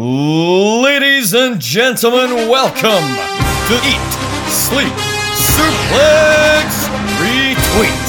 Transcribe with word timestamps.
Ladies 0.00 1.34
and 1.34 1.60
gentlemen, 1.60 2.48
welcome 2.48 3.02
to 3.66 3.74
Eat, 3.84 4.12
Sleep, 4.46 4.92
Suplex, 5.34 6.86
Retweet. 7.18 8.08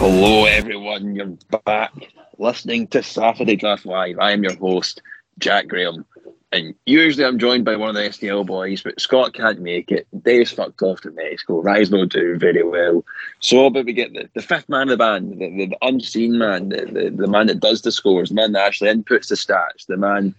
Hello, 0.00 0.46
everyone. 0.46 1.14
You're 1.14 1.38
back 1.64 1.92
listening 2.38 2.88
to 2.88 3.04
Saturday 3.04 3.54
Draft 3.54 3.86
Live. 3.86 4.18
I 4.18 4.32
am 4.32 4.42
your 4.42 4.56
host, 4.56 5.00
Jack 5.38 5.68
Graham. 5.68 6.04
And 6.50 6.74
usually 6.86 7.26
I'm 7.26 7.38
joined 7.38 7.66
by 7.66 7.76
one 7.76 7.90
of 7.90 7.94
the 7.94 8.08
SDL 8.08 8.46
boys, 8.46 8.82
but 8.82 8.98
Scott 8.98 9.34
can't 9.34 9.60
make 9.60 9.92
it. 9.92 10.06
Dave's 10.22 10.50
fucked 10.50 10.80
off 10.80 11.02
to 11.02 11.10
Mexico. 11.10 11.60
Rise 11.60 11.90
will 11.90 12.06
do 12.06 12.38
very 12.38 12.62
well. 12.62 13.04
So, 13.40 13.68
but 13.68 13.84
we 13.84 13.92
get 13.92 14.14
the, 14.14 14.30
the 14.34 14.40
fifth 14.40 14.66
man 14.68 14.82
of 14.82 14.88
the 14.88 14.96
band, 14.96 15.32
the, 15.32 15.50
the, 15.50 15.66
the 15.66 15.78
unseen 15.82 16.38
man, 16.38 16.70
the, 16.70 16.86
the, 16.86 17.10
the 17.10 17.26
man 17.26 17.48
that 17.48 17.60
does 17.60 17.82
the 17.82 17.92
scores, 17.92 18.30
the 18.30 18.34
man 18.34 18.52
that 18.52 18.64
actually 18.64 18.90
inputs 18.90 19.28
the 19.28 19.34
stats, 19.34 19.86
the 19.86 19.98
man 19.98 20.34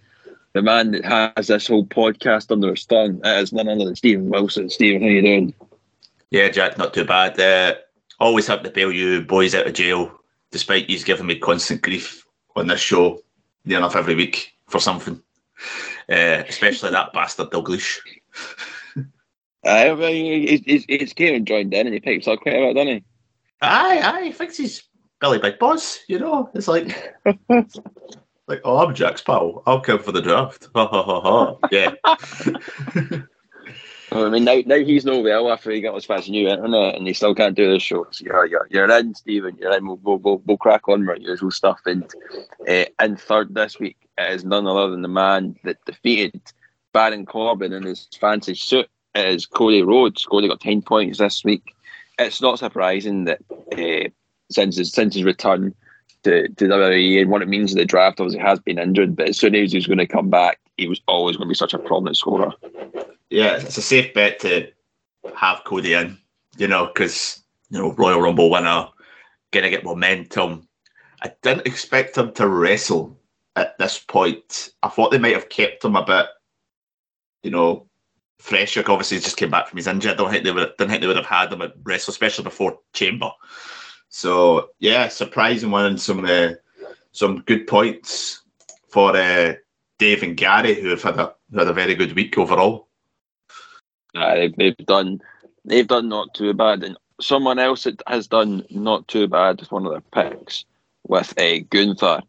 the 0.52 0.62
man 0.62 0.90
that 0.90 1.04
has 1.04 1.46
this 1.46 1.68
whole 1.68 1.86
podcast 1.86 2.50
under 2.50 2.70
his 2.70 2.84
thumb. 2.84 3.20
It 3.24 3.42
is 3.42 3.52
none 3.52 3.68
other 3.68 3.84
than 3.84 3.96
Stephen 3.96 4.30
Wilson. 4.30 4.68
Stephen, 4.68 5.02
how 5.02 5.08
you 5.08 5.22
doing? 5.22 5.54
Yeah, 6.30 6.48
Jack, 6.48 6.78
not 6.78 6.94
too 6.94 7.04
bad. 7.04 7.38
Uh, 7.38 7.76
always 8.18 8.46
have 8.46 8.62
to 8.64 8.70
bail 8.70 8.92
you 8.92 9.22
boys 9.22 9.54
out 9.54 9.66
of 9.66 9.74
jail, 9.74 10.12
despite 10.50 10.90
you 10.90 10.98
giving 11.00 11.26
me 11.26 11.36
constant 11.36 11.82
grief 11.82 12.26
on 12.56 12.66
this 12.66 12.80
show 12.80 13.22
near 13.64 13.78
enough 13.78 13.96
every 13.96 14.14
week 14.14 14.52
for 14.66 14.80
something. 14.80 15.22
Uh, 16.08 16.42
especially 16.48 16.90
that 16.90 17.12
bastard 17.12 17.50
Douglas. 17.50 18.00
I 19.64 19.92
mean, 19.94 20.48
he's, 20.48 20.60
he's, 20.64 20.84
he's 20.88 21.12
came 21.12 21.34
and 21.34 21.46
joined 21.46 21.74
in 21.74 21.86
and 21.86 21.94
he 21.94 22.00
picks 22.00 22.26
up 22.26 22.40
quite 22.40 22.54
a 22.54 22.58
bit, 22.58 22.74
doesn't 22.74 22.88
he? 22.88 23.04
Aye, 23.60 24.00
aye, 24.02 24.24
he 24.24 24.32
thinks 24.32 24.56
he's 24.56 24.82
Billy 25.20 25.38
Big 25.38 25.58
Boss, 25.58 26.00
you 26.08 26.18
know? 26.18 26.50
It's 26.54 26.66
like, 26.66 26.86
like, 28.48 28.60
oh, 28.64 28.78
I'm 28.78 28.94
Jack's 28.94 29.20
pal. 29.20 29.62
I'll 29.66 29.80
come 29.80 29.98
for 29.98 30.12
the 30.12 30.22
draft. 30.22 30.68
Ha 30.74 30.86
ha 30.86 31.02
ha 31.02 31.20
ha. 31.20 31.56
Yeah. 31.70 33.20
I 34.12 34.28
mean, 34.28 34.44
now, 34.44 34.60
now 34.66 34.78
he's 34.78 35.04
no 35.04 35.20
well 35.20 35.52
after 35.52 35.70
he 35.70 35.80
got 35.80 35.94
his 35.94 36.04
fast 36.04 36.28
new 36.28 36.48
internet 36.48 36.96
and 36.96 37.06
he 37.06 37.12
still 37.12 37.34
can't 37.34 37.56
do 37.56 37.70
this 37.70 37.82
show. 37.82 38.06
So 38.10 38.24
you're, 38.24 38.46
you're, 38.46 38.68
you're 38.70 38.98
in, 38.98 39.14
Stephen. 39.14 39.56
You're 39.56 39.76
in. 39.76 39.86
We'll, 39.86 40.18
we'll, 40.18 40.42
we'll, 40.44 40.56
crack 40.56 40.88
on 40.88 41.00
with 41.00 41.10
our 41.10 41.16
usual 41.16 41.50
stuff. 41.50 41.80
And 41.86 42.10
uh, 42.68 43.16
third 43.16 43.54
this 43.54 43.78
week 43.78 43.96
is 44.18 44.44
none 44.44 44.66
other 44.66 44.90
than 44.90 45.02
the 45.02 45.08
man 45.08 45.56
that 45.62 45.84
defeated 45.84 46.40
Baron 46.92 47.24
Corbin 47.24 47.72
in 47.72 47.84
his 47.84 48.08
fancy 48.20 48.54
suit. 48.54 48.88
It 49.14 49.26
is 49.26 49.46
Cody 49.46 49.82
Rhodes. 49.82 50.24
Cody 50.24 50.48
got 50.48 50.60
10 50.60 50.82
points 50.82 51.18
this 51.18 51.44
week. 51.44 51.74
It's 52.18 52.42
not 52.42 52.58
surprising 52.58 53.24
that 53.24 53.40
uh, 53.72 54.08
since 54.50 54.76
his, 54.76 54.92
since 54.92 55.14
his 55.14 55.24
return 55.24 55.74
to, 56.24 56.48
to 56.48 56.64
WWE 56.64 57.22
and 57.22 57.30
what 57.30 57.42
it 57.42 57.48
means 57.48 57.72
in 57.72 57.78
the 57.78 57.84
draft, 57.84 58.20
obviously 58.20 58.40
has 58.40 58.58
been 58.60 58.78
injured, 58.78 59.16
but 59.16 59.28
as 59.28 59.38
soon 59.38 59.54
as 59.54 59.72
he 59.72 59.78
was 59.78 59.86
going 59.86 59.98
to 59.98 60.06
come 60.06 60.28
back, 60.28 60.58
he 60.76 60.88
was 60.88 61.00
always 61.06 61.36
going 61.36 61.46
to 61.46 61.50
be 61.50 61.54
such 61.54 61.74
a 61.74 61.78
prominent 61.78 62.16
scorer. 62.16 62.52
Yeah, 63.30 63.56
it's 63.56 63.78
a 63.78 63.82
safe 63.82 64.12
bet 64.12 64.40
to 64.40 64.70
have 65.36 65.64
Cody 65.64 65.94
in, 65.94 66.18
you 66.56 66.68
know, 66.68 66.86
because, 66.86 67.42
you 67.70 67.78
know, 67.78 67.92
Royal 67.92 68.20
Rumble 68.20 68.50
winner, 68.50 68.88
going 69.52 69.64
to 69.64 69.70
get 69.70 69.84
momentum. 69.84 70.68
I 71.22 71.32
didn't 71.42 71.66
expect 71.66 72.16
him 72.16 72.32
to 72.34 72.48
wrestle 72.48 73.16
at 73.56 73.78
this 73.78 73.98
point. 73.98 74.70
I 74.82 74.88
thought 74.88 75.10
they 75.10 75.18
might 75.18 75.34
have 75.34 75.48
kept 75.48 75.84
him 75.84 75.96
a 75.96 76.04
bit, 76.04 76.26
you 77.42 77.50
know, 77.50 77.86
fresher. 78.38 78.82
Obviously, 78.86 79.18
he 79.18 79.22
just 79.22 79.36
came 79.36 79.50
back 79.50 79.68
from 79.68 79.76
his 79.76 79.86
injury. 79.86 80.12
I 80.12 80.14
don't 80.14 80.30
think 80.30 80.44
they 80.44 80.52
would, 80.52 80.76
didn't 80.76 80.90
think 80.90 81.00
they 81.00 81.06
would 81.06 81.16
have 81.16 81.26
had 81.26 81.52
him 81.52 81.62
at 81.62 81.74
wrestle, 81.82 82.12
especially 82.12 82.44
before 82.44 82.78
Chamber. 82.92 83.30
So 84.08 84.70
yeah, 84.80 85.08
surprising 85.08 85.70
one 85.70 85.86
and 85.86 86.00
some 86.00 86.24
uh, 86.24 86.50
some 87.12 87.42
good 87.42 87.66
points 87.66 88.42
for 88.88 89.16
uh, 89.16 89.54
Dave 89.98 90.22
and 90.24 90.36
Gary, 90.36 90.74
who 90.74 90.88
have 90.88 91.02
had 91.02 91.18
a 91.18 91.34
had 91.56 91.68
a 91.68 91.72
very 91.72 91.94
good 91.94 92.14
week 92.14 92.36
overall. 92.36 92.88
Uh, 94.14 94.34
they've, 94.34 94.56
they've 94.56 94.86
done 94.86 95.20
they've 95.64 95.86
done 95.86 96.08
not 96.08 96.34
too 96.34 96.52
bad, 96.54 96.82
and 96.82 96.96
someone 97.20 97.58
else 97.58 97.84
that 97.84 98.02
has 98.06 98.26
done 98.26 98.64
not 98.70 99.06
too 99.08 99.28
bad 99.28 99.60
with 99.60 99.70
one 99.70 99.86
of 99.86 99.92
their 99.92 100.24
picks 100.24 100.64
with 101.06 101.32
a 101.38 101.60
Gunther. 101.60 102.22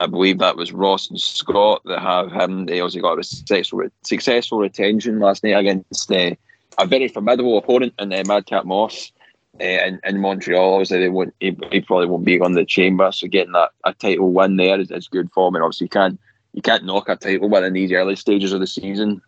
I 0.00 0.06
believe 0.06 0.38
that 0.38 0.56
was 0.56 0.72
Ross 0.72 1.10
and 1.10 1.20
Scott 1.20 1.82
that 1.84 2.00
have 2.00 2.32
him. 2.32 2.64
They 2.64 2.80
also 2.80 3.00
got 3.00 3.18
a 3.18 3.22
successful, 3.22 3.86
successful 4.02 4.58
retention 4.58 5.18
last 5.18 5.44
night 5.44 5.58
against 5.58 6.10
uh, 6.10 6.34
a 6.78 6.86
very 6.86 7.08
formidable 7.08 7.58
opponent 7.58 7.92
in 7.98 8.10
uh, 8.12 8.22
Madcap 8.26 8.64
Moss 8.64 9.12
uh, 9.60 9.64
in, 9.64 10.00
in 10.04 10.20
Montreal. 10.20 10.72
Obviously, 10.72 11.00
they 11.00 11.10
won't. 11.10 11.34
He, 11.40 11.56
he 11.70 11.82
probably 11.82 12.06
won't 12.06 12.24
be 12.24 12.40
on 12.40 12.52
the 12.52 12.64
chamber, 12.64 13.12
so 13.12 13.26
getting 13.26 13.52
that 13.52 13.72
a 13.84 13.92
title 13.92 14.32
win 14.32 14.56
there 14.56 14.80
is, 14.80 14.90
is 14.90 15.06
good 15.06 15.30
form. 15.32 15.54
And 15.54 15.62
obviously, 15.62 15.84
you 15.84 15.90
can't 15.90 16.18
you 16.54 16.62
can't 16.62 16.84
knock 16.84 17.10
a 17.10 17.16
title 17.16 17.50
win 17.50 17.64
in 17.64 17.74
these 17.74 17.92
early 17.92 18.16
stages 18.16 18.54
of 18.54 18.60
the 18.60 18.66
season. 18.66 19.20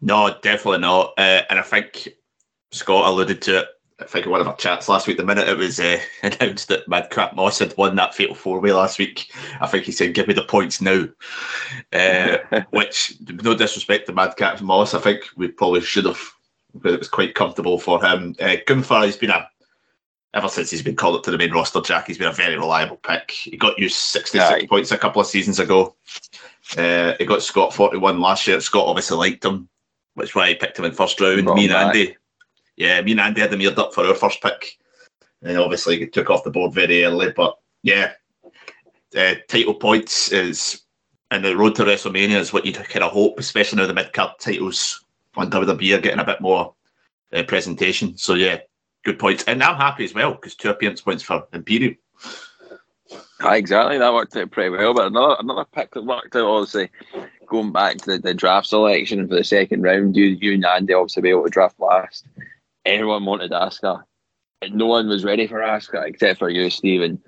No, 0.00 0.36
definitely 0.42 0.80
not. 0.80 1.14
Uh, 1.18 1.42
and 1.50 1.58
I 1.58 1.62
think 1.62 2.08
Scott 2.72 3.08
alluded 3.08 3.42
to 3.42 3.60
it. 3.60 3.68
I 4.00 4.04
think 4.04 4.24
in 4.24 4.32
one 4.32 4.40
of 4.40 4.48
our 4.48 4.56
chats 4.56 4.88
last 4.88 5.06
week, 5.06 5.18
the 5.18 5.24
minute 5.24 5.48
it 5.48 5.58
was 5.58 5.78
uh, 5.78 6.00
announced 6.22 6.68
that 6.68 6.88
Madcap 6.88 7.34
Moss 7.34 7.58
had 7.58 7.76
won 7.76 7.96
that 7.96 8.14
fatal 8.14 8.34
four 8.34 8.58
way 8.60 8.72
last 8.72 8.98
week, 8.98 9.30
I 9.60 9.66
think 9.66 9.84
he 9.84 9.92
said, 9.92 10.14
"Give 10.14 10.26
me 10.26 10.34
the 10.34 10.44
points 10.44 10.80
now." 10.80 11.06
Uh, 11.92 12.38
which, 12.70 13.14
no 13.42 13.54
disrespect 13.54 14.06
to 14.06 14.12
Madcap 14.12 14.60
Moss, 14.62 14.94
I 14.94 15.00
think 15.00 15.24
we 15.36 15.48
probably 15.48 15.82
should 15.82 16.06
have, 16.06 16.20
but 16.74 16.94
it 16.94 16.98
was 16.98 17.08
quite 17.08 17.34
comfortable 17.34 17.78
for 17.78 18.04
him. 18.04 18.34
Uh, 18.40 18.56
Gunther 18.66 19.00
has 19.00 19.16
been 19.16 19.30
a 19.30 19.48
ever 20.32 20.48
since 20.48 20.70
he's 20.70 20.82
been 20.82 20.96
called 20.96 21.16
up 21.16 21.22
to 21.24 21.30
the 21.30 21.38
main 21.38 21.52
roster. 21.52 21.80
Jack, 21.80 22.06
he's 22.06 22.18
been 22.18 22.28
a 22.28 22.32
very 22.32 22.56
reliable 22.56 22.96
pick. 22.96 23.30
He 23.30 23.56
got 23.56 23.78
you 23.78 23.88
sixty 23.88 24.38
six 24.38 24.50
Aye. 24.50 24.66
points 24.66 24.92
a 24.92 24.98
couple 24.98 25.20
of 25.20 25.26
seasons 25.26 25.58
ago. 25.58 25.94
Uh, 26.76 27.14
he 27.18 27.26
got 27.26 27.42
Scott 27.42 27.74
forty 27.74 27.98
one 27.98 28.20
last 28.20 28.46
year. 28.46 28.60
Scott 28.60 28.86
obviously 28.86 29.18
liked 29.18 29.44
him, 29.44 29.68
which 30.14 30.30
is 30.30 30.34
why 30.34 30.48
I 30.48 30.54
picked 30.54 30.78
him 30.78 30.84
in 30.84 30.92
first 30.92 31.20
round. 31.20 31.44
Brought 31.44 31.56
me 31.56 31.64
and 31.64 31.72
back. 31.72 31.94
Andy, 31.94 32.16
yeah, 32.76 33.00
me 33.02 33.12
and 33.12 33.20
Andy 33.20 33.40
had 33.40 33.52
him 33.52 33.60
eared 33.60 33.78
up 33.78 33.94
for 33.94 34.04
our 34.04 34.14
first 34.14 34.42
pick, 34.42 34.78
and 35.42 35.58
obviously 35.58 35.98
he 35.98 36.06
took 36.06 36.30
off 36.30 36.44
the 36.44 36.50
board 36.50 36.72
very 36.72 37.04
early. 37.04 37.32
But 37.32 37.58
yeah, 37.82 38.12
uh, 39.16 39.34
title 39.48 39.74
points 39.74 40.32
is 40.32 40.82
and 41.30 41.44
the 41.44 41.56
road 41.56 41.74
to 41.76 41.84
WrestleMania 41.84 42.38
is 42.38 42.52
what 42.52 42.66
you 42.66 42.72
kind 42.72 43.04
of 43.04 43.12
hope, 43.12 43.38
especially 43.38 43.78
now 43.78 43.86
the 43.86 43.94
mid 43.94 44.12
card 44.12 44.32
titles 44.40 45.04
on 45.36 45.50
WWE 45.50 45.96
are 45.96 46.00
getting 46.00 46.18
a 46.18 46.24
bit 46.24 46.40
more 46.40 46.74
uh, 47.32 47.42
presentation. 47.44 48.16
So 48.16 48.34
yeah, 48.34 48.58
good 49.04 49.18
points, 49.18 49.44
and 49.44 49.62
I'm 49.62 49.76
happy 49.76 50.04
as 50.04 50.14
well 50.14 50.32
because 50.32 50.56
two 50.56 50.70
appearance 50.70 51.00
points 51.00 51.22
for 51.22 51.46
Imperium. 51.52 51.96
Aye, 53.42 53.56
exactly. 53.56 53.98
That 53.98 54.12
worked 54.12 54.36
out 54.36 54.50
pretty 54.50 54.70
well. 54.70 54.92
But 54.94 55.06
another 55.06 55.36
another 55.38 55.64
pick 55.64 55.92
that 55.92 56.04
worked 56.04 56.36
out, 56.36 56.44
obviously, 56.44 56.90
going 57.46 57.72
back 57.72 57.96
to 57.98 58.12
the, 58.12 58.18
the 58.18 58.34
draft 58.34 58.66
selection 58.66 59.26
for 59.26 59.34
the 59.34 59.44
second 59.44 59.82
round, 59.82 60.16
you 60.16 60.26
you 60.26 60.54
and 60.54 60.64
Andy 60.64 60.92
obviously 60.92 61.22
be 61.22 61.30
able 61.30 61.44
to 61.44 61.50
draft 61.50 61.80
last. 61.80 62.26
Everyone 62.84 63.24
wanted. 63.24 63.52
And 63.52 64.74
no 64.74 64.86
one 64.86 65.08
was 65.08 65.24
ready 65.24 65.46
for 65.46 65.60
Asuka 65.60 66.06
except 66.06 66.38
for 66.38 66.50
you, 66.50 66.68
Stephen. 66.68 67.22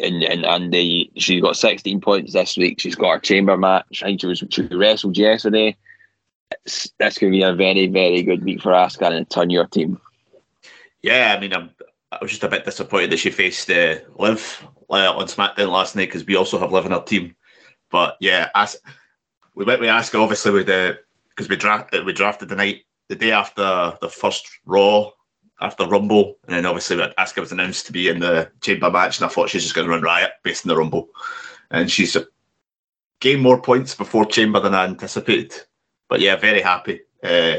And 0.00 0.24
and 0.24 0.44
Andy, 0.44 1.12
she 1.16 1.40
got 1.40 1.56
16 1.56 2.00
points 2.00 2.32
this 2.32 2.56
week. 2.56 2.80
She's 2.80 2.96
got 2.96 3.12
her 3.12 3.18
chamber 3.20 3.56
match. 3.56 4.02
I 4.02 4.06
think 4.06 4.20
she 4.20 4.26
was 4.26 4.42
she 4.50 4.62
wrestled 4.62 5.16
yesterday. 5.16 5.76
It's, 6.64 6.90
that's 6.98 7.18
going 7.18 7.32
to 7.32 7.36
be 7.36 7.42
a 7.42 7.54
very 7.54 7.86
very 7.86 8.22
good 8.22 8.44
week 8.44 8.60
for 8.60 8.72
Asuka 8.72 9.12
and 9.12 9.30
turn 9.30 9.50
your 9.50 9.66
team. 9.66 10.00
Yeah, 11.02 11.34
I 11.36 11.40
mean, 11.40 11.52
I'm, 11.52 11.70
I 12.10 12.18
was 12.22 12.30
just 12.30 12.44
a 12.44 12.48
bit 12.48 12.64
disappointed 12.64 13.10
that 13.10 13.18
she 13.18 13.30
faced 13.30 13.70
uh, 13.70 13.96
Liv 14.18 14.66
uh, 14.90 15.12
on 15.16 15.26
SmackDown 15.26 15.70
last 15.70 15.96
night 15.96 16.08
because 16.08 16.26
we 16.26 16.36
also 16.36 16.58
have 16.58 16.72
Liv 16.72 16.86
in 16.86 16.92
our 16.92 17.04
team. 17.04 17.34
But 17.90 18.16
yeah, 18.20 18.48
as 18.54 18.76
we 19.54 19.64
went 19.64 19.80
with 19.80 19.88
Asuka 19.88 20.20
obviously 20.20 20.52
with 20.52 20.66
the 20.66 20.98
because 21.28 21.48
we 21.48 21.56
draft 21.56 21.94
we 22.04 22.12
drafted 22.12 22.48
the 22.48 22.56
night 22.56 22.82
the 23.08 23.16
day 23.16 23.32
after 23.32 23.96
the 24.00 24.08
first 24.08 24.48
Raw 24.64 25.10
after 25.60 25.86
Rumble, 25.86 26.38
and 26.46 26.56
then 26.56 26.66
obviously 26.66 26.96
Asuka 26.96 27.40
was 27.40 27.52
announced 27.52 27.86
to 27.86 27.92
be 27.92 28.08
in 28.08 28.18
the 28.18 28.50
Chamber 28.60 28.90
match, 28.90 29.18
and 29.18 29.26
I 29.26 29.28
thought 29.28 29.48
she's 29.50 29.62
just 29.62 29.74
going 29.74 29.86
to 29.86 29.92
run 29.92 30.02
riot 30.02 30.32
based 30.42 30.66
on 30.66 30.68
the 30.68 30.76
Rumble, 30.76 31.08
and 31.70 31.90
she's 31.90 32.16
gained 33.20 33.42
more 33.42 33.60
points 33.60 33.94
before 33.94 34.26
Chamber 34.26 34.60
than 34.60 34.74
I 34.74 34.84
anticipated. 34.84 35.54
But 36.08 36.20
yeah, 36.20 36.36
very 36.36 36.60
happy. 36.60 37.00
Uh, 37.22 37.58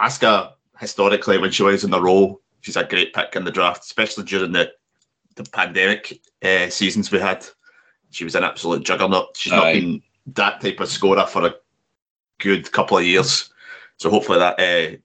Asuka 0.00 0.52
historically 0.80 1.38
when 1.38 1.50
she 1.50 1.62
was 1.62 1.84
in 1.84 1.90
the 1.90 2.00
role, 2.00 2.40
she's 2.60 2.76
a 2.76 2.84
great 2.84 3.14
pick 3.14 3.36
in 3.36 3.44
the 3.44 3.50
draft, 3.50 3.84
especially 3.84 4.24
during 4.24 4.52
the 4.52 4.72
the 5.36 5.44
pandemic 5.44 6.20
uh, 6.42 6.68
seasons 6.68 7.10
we 7.10 7.18
had. 7.18 7.46
She 8.10 8.24
was 8.24 8.34
an 8.34 8.44
absolute 8.44 8.84
juggernaut. 8.84 9.36
She's 9.36 9.52
not 9.52 9.66
Aye. 9.66 9.80
been 9.80 10.02
that 10.28 10.60
type 10.60 10.80
of 10.80 10.88
scorer 10.88 11.26
for 11.26 11.46
a 11.46 11.54
good 12.38 12.70
couple 12.72 12.98
of 12.98 13.04
years. 13.04 13.50
So 13.98 14.10
hopefully 14.10 14.38
that 14.38 14.60
uh, 14.60 14.96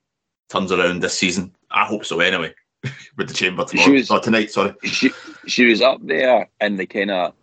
turns 0.48 0.72
around 0.72 1.02
this 1.02 1.18
season. 1.18 1.54
I 1.70 1.84
hope 1.84 2.04
so 2.04 2.20
anyway. 2.20 2.54
With 3.16 3.28
the 3.28 3.34
chamber 3.34 3.64
tomorrow, 3.64 3.92
was- 3.92 4.10
or 4.10 4.20
tonight, 4.20 4.50
sorry. 4.50 4.74
She 4.84 5.10
she 5.46 5.66
was 5.66 5.82
up 5.82 5.98
there 6.02 6.48
in 6.62 6.76
the 6.76 6.86
kind 6.86 7.10
of 7.10 7.34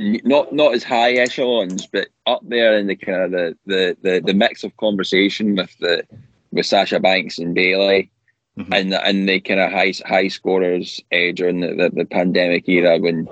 not 0.00 0.52
not 0.52 0.74
as 0.74 0.82
high 0.82 1.12
echelons, 1.12 1.86
but 1.86 2.08
up 2.26 2.40
there 2.42 2.78
in 2.78 2.86
the 2.86 2.96
kind 2.96 3.22
of 3.22 3.30
the, 3.32 3.56
the, 3.66 3.96
the, 4.00 4.20
the 4.24 4.32
mix 4.34 4.64
of 4.64 4.74
conversation 4.78 5.56
with 5.56 5.76
the 5.78 6.06
with 6.52 6.64
Sasha 6.64 7.00
Banks 7.00 7.38
and 7.38 7.54
Bayley, 7.54 8.10
mm-hmm. 8.58 8.72
and 8.72 8.94
and 8.94 9.28
the 9.28 9.40
kind 9.40 9.60
of 9.60 9.70
high 9.70 9.92
high 10.06 10.28
scorers 10.28 11.00
uh, 11.12 11.32
during 11.34 11.60
the, 11.60 11.68
the, 11.74 11.90
the, 11.94 12.04
pandemic 12.04 12.68
era 12.68 12.98
when 12.98 13.28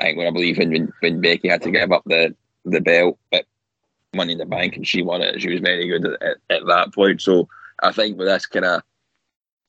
I 0.00 0.04
think 0.04 0.18
when 0.18 0.26
I 0.26 0.30
believe 0.30 0.58
when 0.58 0.92
when 1.00 1.20
Becky 1.20 1.48
had 1.48 1.62
to 1.62 1.70
give 1.70 1.92
up 1.92 2.02
the 2.06 2.34
the 2.64 2.80
belt 2.80 3.18
at 3.32 3.44
Money 4.14 4.32
in 4.32 4.38
the 4.38 4.46
Bank 4.46 4.76
and 4.76 4.86
she 4.86 5.02
won 5.02 5.22
it, 5.22 5.40
she 5.40 5.50
was 5.50 5.60
very 5.60 5.88
good 5.88 6.04
at, 6.04 6.22
at, 6.22 6.36
at 6.50 6.66
that 6.66 6.94
point. 6.94 7.20
So 7.20 7.48
I 7.82 7.92
think 7.92 8.18
with 8.18 8.28
this 8.28 8.46
kind 8.46 8.64
of 8.64 8.82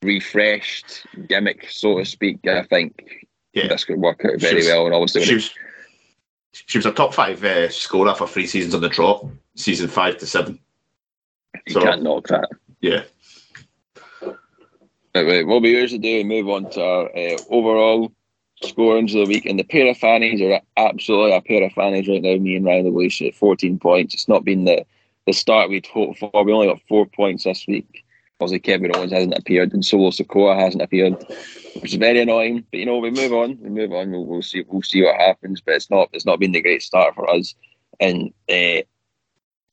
refreshed 0.02 1.06
gimmick, 1.28 1.68
so 1.70 1.98
to 1.98 2.06
speak, 2.06 2.46
I 2.48 2.64
think 2.64 3.28
yeah. 3.54 3.68
this 3.68 3.86
could 3.86 4.00
work 4.00 4.24
out 4.26 4.40
very 4.40 4.58
was, 4.58 4.68
well. 4.68 4.86
And 4.86 4.96
obviously, 4.96 5.24
she 5.24 5.36
was, 5.36 5.52
she 6.52 6.78
was 6.78 6.86
a 6.86 6.92
top 6.92 7.14
five 7.14 7.44
uh, 7.44 7.70
scorer 7.70 8.14
for 8.14 8.28
three 8.28 8.48
seasons 8.48 8.76
on 8.76 8.82
the 8.82 8.90
trot, 8.90 9.26
season 9.56 9.88
five 9.88 10.18
to 10.18 10.28
seven. 10.28 10.60
You 11.68 11.74
so, 11.74 11.82
can't 11.82 12.04
knock 12.04 12.28
that. 12.28 12.50
Yeah. 12.82 13.04
Right, 15.16 15.46
what 15.46 15.62
we 15.62 15.78
usually 15.78 16.00
do, 16.00 16.22
and 16.22 16.30
move 16.30 16.50
on 16.50 16.72
to 16.72 16.84
our 16.84 17.16
uh, 17.16 17.38
overall 17.50 18.12
scorings 18.64 19.14
of 19.14 19.26
the 19.26 19.32
week. 19.32 19.46
And 19.46 19.60
the 19.60 19.64
pair 19.64 19.88
of 19.88 19.98
fannies 19.98 20.42
are 20.42 20.60
absolutely 20.76 21.36
a 21.36 21.42
pair 21.42 21.64
of 21.64 21.74
fannies 21.74 22.08
right 22.08 22.22
now. 22.22 22.36
Me 22.38 22.56
and 22.56 22.66
Ryan 22.66 22.90
Lewis 22.90 23.22
at 23.22 23.36
14 23.36 23.78
points. 23.78 24.16
It's 24.16 24.28
not 24.28 24.44
been 24.44 24.66
the, 24.66 24.84
the 25.28 25.34
start 25.34 25.70
we'd 25.70 25.86
hoped 25.86 26.18
for. 26.18 26.44
We 26.44 26.52
only 26.52 26.68
got 26.68 26.82
four 26.88 27.06
points 27.06 27.44
this 27.44 27.66
week. 27.68 28.04
Obviously, 28.40 28.60
Kevin 28.60 28.96
Owens 28.96 29.12
hasn't 29.12 29.38
appeared, 29.38 29.72
and 29.74 29.86
Solo 29.86 30.10
Sikoa 30.10 30.58
hasn't 30.60 30.82
appeared, 30.82 31.24
which 31.80 31.94
is 31.94 32.00
very 32.00 32.20
annoying. 32.20 32.66
But 32.72 32.80
you 32.80 32.88
know, 32.88 32.98
we 32.98 33.12
move 33.12 33.34
on. 33.34 33.60
We 33.62 33.70
move 33.70 33.94
on. 33.94 34.10
We'll, 34.10 34.26
we'll 34.26 34.42
see. 34.42 34.66
We'll 34.68 34.82
see 34.82 35.04
what 35.04 35.16
happens. 35.16 35.62
But 35.62 35.76
it's 35.76 35.92
not. 35.92 36.10
It's 36.12 36.26
not 36.26 36.40
been 36.40 36.54
the 36.54 36.62
great 36.62 36.82
start 36.82 37.14
for 37.14 37.30
us. 37.30 37.54
And 38.00 38.34
uh, 38.50 38.82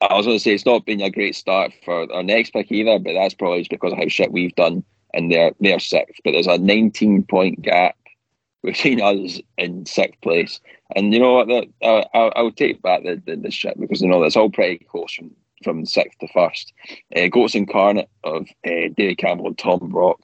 I 0.02 0.14
was 0.14 0.26
going 0.26 0.36
to 0.36 0.40
say 0.40 0.52
it's 0.52 0.66
not 0.66 0.84
been 0.84 1.00
a 1.00 1.10
great 1.10 1.34
start 1.34 1.72
for 1.82 2.12
our 2.12 2.22
next 2.22 2.52
pick 2.52 2.70
either. 2.70 2.98
But 2.98 3.14
that's 3.14 3.34
probably 3.34 3.60
just 3.60 3.70
because 3.70 3.92
of 3.92 3.98
how 3.98 4.08
shit 4.08 4.30
we've 4.30 4.54
done, 4.54 4.84
and 5.14 5.30
they're 5.30 5.52
they're 5.60 5.80
sixth. 5.80 6.20
But 6.24 6.32
there's 6.32 6.46
a 6.46 6.58
19 6.58 7.24
point 7.24 7.62
gap 7.62 7.96
between 8.62 9.00
us 9.02 9.40
in 9.58 9.86
sixth 9.86 10.20
place. 10.20 10.60
And 10.96 11.12
you 11.12 11.20
know 11.20 11.34
what? 11.34 11.68
Uh, 11.82 12.04
I'll, 12.14 12.32
I'll, 12.36 12.52
take 12.52 12.82
back 12.82 13.04
the, 13.04 13.22
the, 13.24 13.36
the 13.36 13.50
shit 13.50 13.78
because 13.78 14.00
you 14.02 14.08
know 14.08 14.20
that's 14.20 14.36
all 14.36 14.50
pretty 14.50 14.84
close 14.84 15.12
from 15.12 15.30
from 15.62 15.86
sixth 15.86 16.18
to 16.20 16.28
first. 16.28 16.72
Uh, 17.14 17.28
Goats 17.28 17.54
Incarnate 17.54 18.08
of 18.24 18.46
uh, 18.66 18.88
David 18.96 19.18
Campbell 19.18 19.48
and 19.48 19.58
Tom 19.58 19.90
Brock 19.90 20.20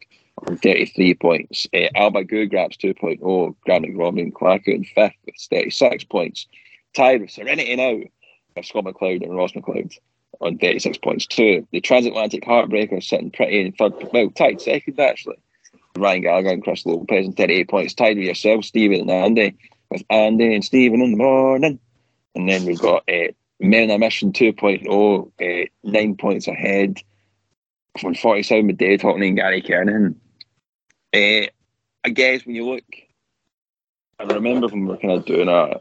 on 0.46 0.56
33 0.56 1.14
points. 1.14 1.66
Uh, 1.74 1.88
Alba 1.94 2.24
Goo 2.24 2.46
grabs 2.46 2.76
2.0, 2.76 3.54
Grant 3.60 3.84
McRobbie 3.84 4.22
and 4.22 4.34
Clarko 4.34 4.68
in 4.68 4.84
fifth 4.84 5.14
with 5.24 5.34
36 5.50 6.04
points. 6.04 6.46
Tied 6.94 7.20
with 7.20 7.30
Serenity 7.30 7.76
now 7.76 8.00
of 8.56 8.66
Scott 8.66 8.84
McLeod 8.84 9.22
and 9.22 9.36
Ross 9.36 9.52
McLeod 9.52 9.94
on 10.40 10.58
36 10.58 10.98
points 10.98 11.26
too. 11.26 11.66
The 11.72 11.80
Transatlantic 11.80 12.44
Heartbreaker 12.44 13.02
sitting 13.02 13.30
pretty 13.30 13.60
in 13.60 13.72
third, 13.72 13.94
well, 14.12 14.30
tied 14.30 14.60
second 14.60 14.98
actually. 15.00 15.36
Ryan 15.96 16.22
Gallagher 16.22 16.50
and 16.50 16.62
Chris 16.62 16.84
Lopez 16.84 17.26
on 17.26 17.32
38 17.32 17.68
points, 17.68 17.94
tied 17.94 18.16
with 18.16 18.26
yourself, 18.26 18.64
Stephen 18.64 19.00
and 19.00 19.10
Andy, 19.10 19.56
with 19.90 20.02
Andy 20.10 20.54
and 20.54 20.64
Stephen 20.64 21.00
in 21.00 21.12
the 21.12 21.16
morning. 21.16 21.78
And 22.34 22.48
then 22.48 22.66
we've 22.66 22.78
got 22.78 23.04
uh, 23.08 23.32
Men 23.60 23.90
a 23.90 23.98
Mission 23.98 24.32
2.0, 24.32 25.32
uh, 25.40 25.68
nine 25.82 26.16
points 26.16 26.46
ahead 26.46 27.00
from 27.98 28.14
47 28.14 28.66
with 28.66 28.76
Dave 28.76 29.00
Hockney 29.00 29.28
and 29.28 29.36
Gary 29.36 29.62
Kernan. 29.62 30.20
Uh, 31.14 31.46
I 32.04 32.08
guess 32.12 32.44
when 32.44 32.54
you 32.54 32.68
look, 32.68 32.84
I 34.18 34.24
remember 34.24 34.68
when 34.68 34.86
we 34.86 34.94
are 34.94 34.98
kind 34.98 35.12
of 35.14 35.24
doing 35.24 35.48
our, 35.48 35.80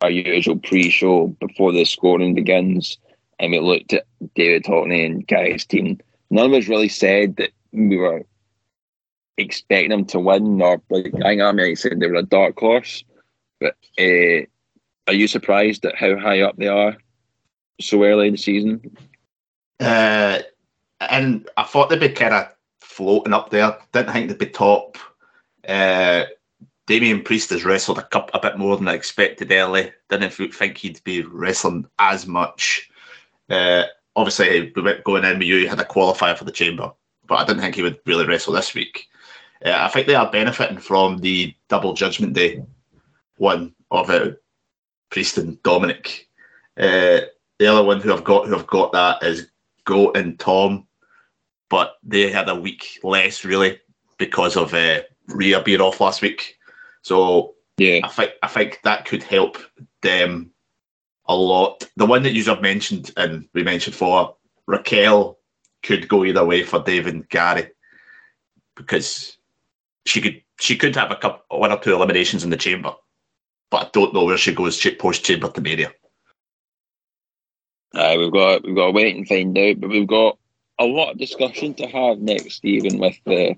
our 0.00 0.10
usual 0.10 0.58
pre 0.58 0.90
show 0.90 1.28
before 1.40 1.72
the 1.72 1.84
scoring 1.84 2.34
begins, 2.34 2.98
and 3.42 3.50
we 3.50 3.58
looked 3.58 3.92
at 3.92 4.06
David 4.36 4.64
Hockney 4.64 5.04
and 5.04 5.26
Gary's 5.26 5.66
team. 5.66 5.98
None 6.30 6.46
of 6.46 6.52
us 6.52 6.68
really 6.68 6.88
said 6.88 7.36
that 7.36 7.50
we 7.72 7.96
were 7.96 8.24
expecting 9.36 9.90
them 9.90 10.04
to 10.06 10.20
win, 10.20 10.62
or 10.62 10.80
like 10.88 11.12
I 11.22 11.34
mean, 11.34 11.60
I 11.60 11.74
said 11.74 11.98
they 11.98 12.06
were 12.06 12.14
a 12.14 12.22
dark 12.22 12.58
horse. 12.58 13.04
But 13.60 13.76
uh, 13.98 14.46
are 15.08 15.14
you 15.14 15.26
surprised 15.26 15.84
at 15.84 15.96
how 15.96 16.16
high 16.16 16.40
up 16.40 16.56
they 16.56 16.68
are 16.68 16.96
so 17.80 18.04
early 18.04 18.28
in 18.28 18.34
the 18.34 18.38
season? 18.38 18.96
Uh, 19.80 20.38
and 21.00 21.48
I 21.56 21.64
thought 21.64 21.90
they'd 21.90 21.98
be 21.98 22.10
kind 22.10 22.34
of 22.34 22.54
floating 22.80 23.32
up 23.32 23.50
there. 23.50 23.76
Didn't 23.92 24.12
think 24.12 24.28
they'd 24.28 24.38
be 24.38 24.46
top. 24.46 24.98
Uh, 25.66 26.24
Damian 26.86 27.22
Priest 27.22 27.50
has 27.50 27.64
wrestled 27.64 27.98
a, 27.98 28.02
cup, 28.04 28.30
a 28.34 28.40
bit 28.40 28.56
more 28.56 28.76
than 28.76 28.86
I 28.86 28.94
expected 28.94 29.50
early. 29.50 29.92
Didn't 30.08 30.30
think 30.30 30.78
he'd 30.78 31.02
be 31.02 31.22
wrestling 31.22 31.86
as 31.98 32.26
much. 32.26 32.88
Uh, 33.52 33.84
obviously, 34.16 34.72
going 35.04 35.24
in 35.24 35.38
with 35.38 35.46
you, 35.46 35.58
he 35.58 35.66
had 35.66 35.78
a 35.78 35.84
qualifier 35.84 36.36
for 36.36 36.44
the 36.44 36.50
chamber, 36.50 36.90
but 37.26 37.38
I 37.38 37.44
didn't 37.44 37.60
think 37.60 37.74
he 37.74 37.82
would 37.82 38.00
really 38.06 38.26
wrestle 38.26 38.54
this 38.54 38.74
week. 38.74 39.08
Uh, 39.64 39.76
I 39.78 39.88
think 39.88 40.06
they 40.06 40.14
are 40.14 40.30
benefiting 40.30 40.78
from 40.78 41.18
the 41.18 41.54
double 41.68 41.92
Judgment 41.92 42.32
Day 42.32 42.64
one 43.36 43.74
of 43.90 44.08
it 44.10 44.42
Priest 45.10 45.36
and 45.36 45.62
Dominic. 45.62 46.28
Uh, 46.78 47.20
the 47.58 47.66
other 47.66 47.84
one 47.84 48.00
who 48.00 48.08
have 48.08 48.24
got 48.24 48.46
who 48.46 48.52
have 48.52 48.66
got 48.66 48.92
that 48.92 49.22
is 49.22 49.48
Goat 49.84 50.16
and 50.16 50.38
Tom, 50.38 50.86
but 51.68 51.96
they 52.02 52.30
had 52.30 52.48
a 52.48 52.54
week 52.54 52.98
less 53.02 53.44
really 53.44 53.78
because 54.16 54.56
of 54.56 54.72
uh, 54.72 55.02
Rhea 55.28 55.62
being 55.62 55.80
off 55.80 56.00
last 56.00 56.22
week. 56.22 56.56
So 57.02 57.54
yeah, 57.76 58.00
I 58.04 58.08
think 58.08 58.32
I 58.42 58.48
think 58.48 58.80
that 58.84 59.04
could 59.04 59.22
help 59.22 59.58
them 60.00 60.51
a 61.26 61.36
lot. 61.36 61.88
The 61.96 62.06
one 62.06 62.22
that 62.24 62.32
you 62.32 62.44
have 62.44 62.62
mentioned 62.62 63.12
and 63.16 63.48
we 63.54 63.62
mentioned 63.62 63.94
for 63.94 64.36
Raquel 64.66 65.38
could 65.82 66.08
go 66.08 66.24
either 66.24 66.44
way 66.44 66.62
for 66.62 66.82
Dave 66.82 67.06
and 67.06 67.28
Gary 67.28 67.68
because 68.76 69.36
she 70.06 70.20
could 70.20 70.42
she 70.60 70.76
could 70.76 70.96
have 70.96 71.10
a 71.10 71.16
couple 71.16 71.58
one 71.58 71.72
or 71.72 71.78
two 71.78 71.94
eliminations 71.94 72.44
in 72.44 72.50
the 72.50 72.56
chamber 72.56 72.94
but 73.72 73.86
I 73.86 73.90
don't 73.92 74.14
know 74.14 74.24
where 74.24 74.36
she 74.36 74.54
goes 74.54 74.86
post 74.98 75.24
Chamber 75.24 75.48
to 75.48 75.60
Mania. 75.60 75.92
Uh, 77.94 78.16
we've 78.18 78.32
got 78.32 78.62
we've 78.62 78.76
got 78.76 78.86
to 78.86 78.92
wait 78.92 79.16
and 79.16 79.26
find 79.26 79.56
out, 79.58 79.80
but 79.80 79.90
we've 79.90 80.06
got 80.06 80.38
a 80.78 80.84
lot 80.84 81.12
of 81.12 81.18
discussion 81.18 81.74
to 81.74 81.86
have 81.86 82.18
next, 82.18 82.52
Stephen, 82.52 82.98
with 82.98 83.16
the 83.24 83.56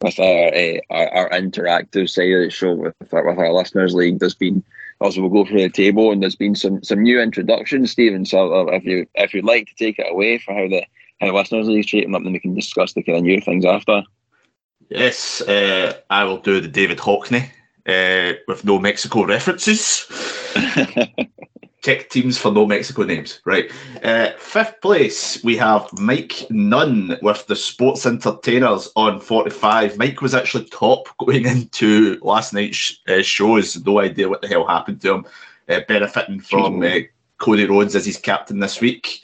with 0.00 0.18
our 0.18 0.54
uh, 0.54 0.80
our, 0.90 1.14
our, 1.14 1.30
interactive 1.30 2.08
side 2.08 2.32
of 2.32 2.44
the 2.44 2.50
show 2.50 2.74
with 2.74 2.94
our, 3.12 3.28
with 3.28 3.38
our 3.38 3.52
listeners 3.52 3.94
league. 3.94 4.18
There's 4.18 4.34
been 4.34 4.64
also 5.00 5.20
we'll 5.20 5.30
go 5.30 5.48
through 5.48 5.62
the 5.62 5.70
table, 5.70 6.12
and 6.12 6.22
there's 6.22 6.36
been 6.36 6.54
some 6.54 6.82
some 6.82 7.02
new 7.02 7.20
introductions, 7.20 7.90
Stephen. 7.90 8.24
So 8.24 8.68
uh, 8.68 8.72
if 8.72 8.84
you 8.84 9.06
if 9.14 9.34
you'd 9.34 9.44
like 9.44 9.66
to 9.68 9.74
take 9.74 9.98
it 9.98 10.10
away 10.10 10.38
for 10.38 10.54
how 10.54 10.68
the 10.68 10.84
how 11.20 11.34
listeners 11.34 11.68
league 11.68 11.88
shaping 11.88 12.14
up, 12.14 12.22
then 12.22 12.32
we 12.32 12.40
can 12.40 12.54
discuss 12.54 12.92
the 12.92 13.02
kind 13.02 13.18
of 13.18 13.24
new 13.24 13.40
things 13.40 13.64
after. 13.64 14.02
Yes, 14.88 15.40
uh, 15.42 15.94
I 16.10 16.24
will 16.24 16.38
do 16.38 16.60
the 16.60 16.68
David 16.68 16.98
Hockney 16.98 17.48
uh, 17.86 18.34
with 18.48 18.64
no 18.64 18.78
Mexico 18.78 19.24
references. 19.24 20.06
Check 21.82 22.10
teams 22.10 22.36
for 22.36 22.52
no 22.52 22.66
Mexico 22.66 23.04
names. 23.04 23.40
Right. 23.44 23.70
Uh, 24.02 24.30
fifth 24.38 24.80
place, 24.82 25.42
we 25.42 25.56
have 25.56 25.88
Mike 25.98 26.46
Nunn 26.50 27.16
with 27.22 27.46
the 27.46 27.56
Sports 27.56 28.04
Entertainers 28.04 28.90
on 28.96 29.20
45. 29.20 29.96
Mike 29.96 30.20
was 30.20 30.34
actually 30.34 30.66
top 30.66 31.08
going 31.18 31.46
into 31.46 32.18
last 32.22 32.52
night's 32.52 33.00
uh, 33.08 33.22
shows. 33.22 33.82
No 33.84 34.00
idea 34.00 34.28
what 34.28 34.42
the 34.42 34.48
hell 34.48 34.66
happened 34.66 35.00
to 35.02 35.14
him. 35.14 35.26
Uh, 35.68 35.80
benefiting 35.86 36.40
from 36.40 36.82
uh, 36.82 36.98
Cody 37.38 37.66
Rhodes 37.66 37.94
as 37.94 38.04
his 38.04 38.18
captain 38.18 38.58
this 38.58 38.80
week. 38.80 39.22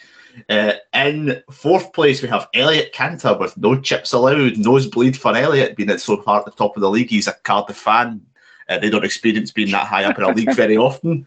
Uh, 0.48 0.74
in 0.94 1.42
fourth 1.50 1.92
place, 1.92 2.22
we 2.22 2.28
have 2.28 2.48
Elliot 2.54 2.92
Cantor 2.92 3.36
with 3.38 3.56
no 3.56 3.80
chips 3.80 4.12
allowed. 4.12 4.56
Nosebleed 4.56 5.18
for 5.18 5.34
Elliot, 5.36 5.76
being 5.76 5.90
at 5.90 6.00
so 6.00 6.18
far 6.22 6.40
at 6.40 6.44
the 6.44 6.50
top 6.52 6.76
of 6.76 6.82
the 6.82 6.90
league. 6.90 7.10
He's 7.10 7.26
a 7.26 7.32
Cardiff 7.42 7.76
fan, 7.76 8.20
uh, 8.68 8.78
they 8.78 8.90
don't 8.90 9.04
experience 9.04 9.50
being 9.52 9.70
that 9.70 9.86
high 9.86 10.04
up 10.04 10.18
in 10.18 10.24
a 10.24 10.32
league 10.32 10.54
very 10.54 10.76
often. 10.76 11.26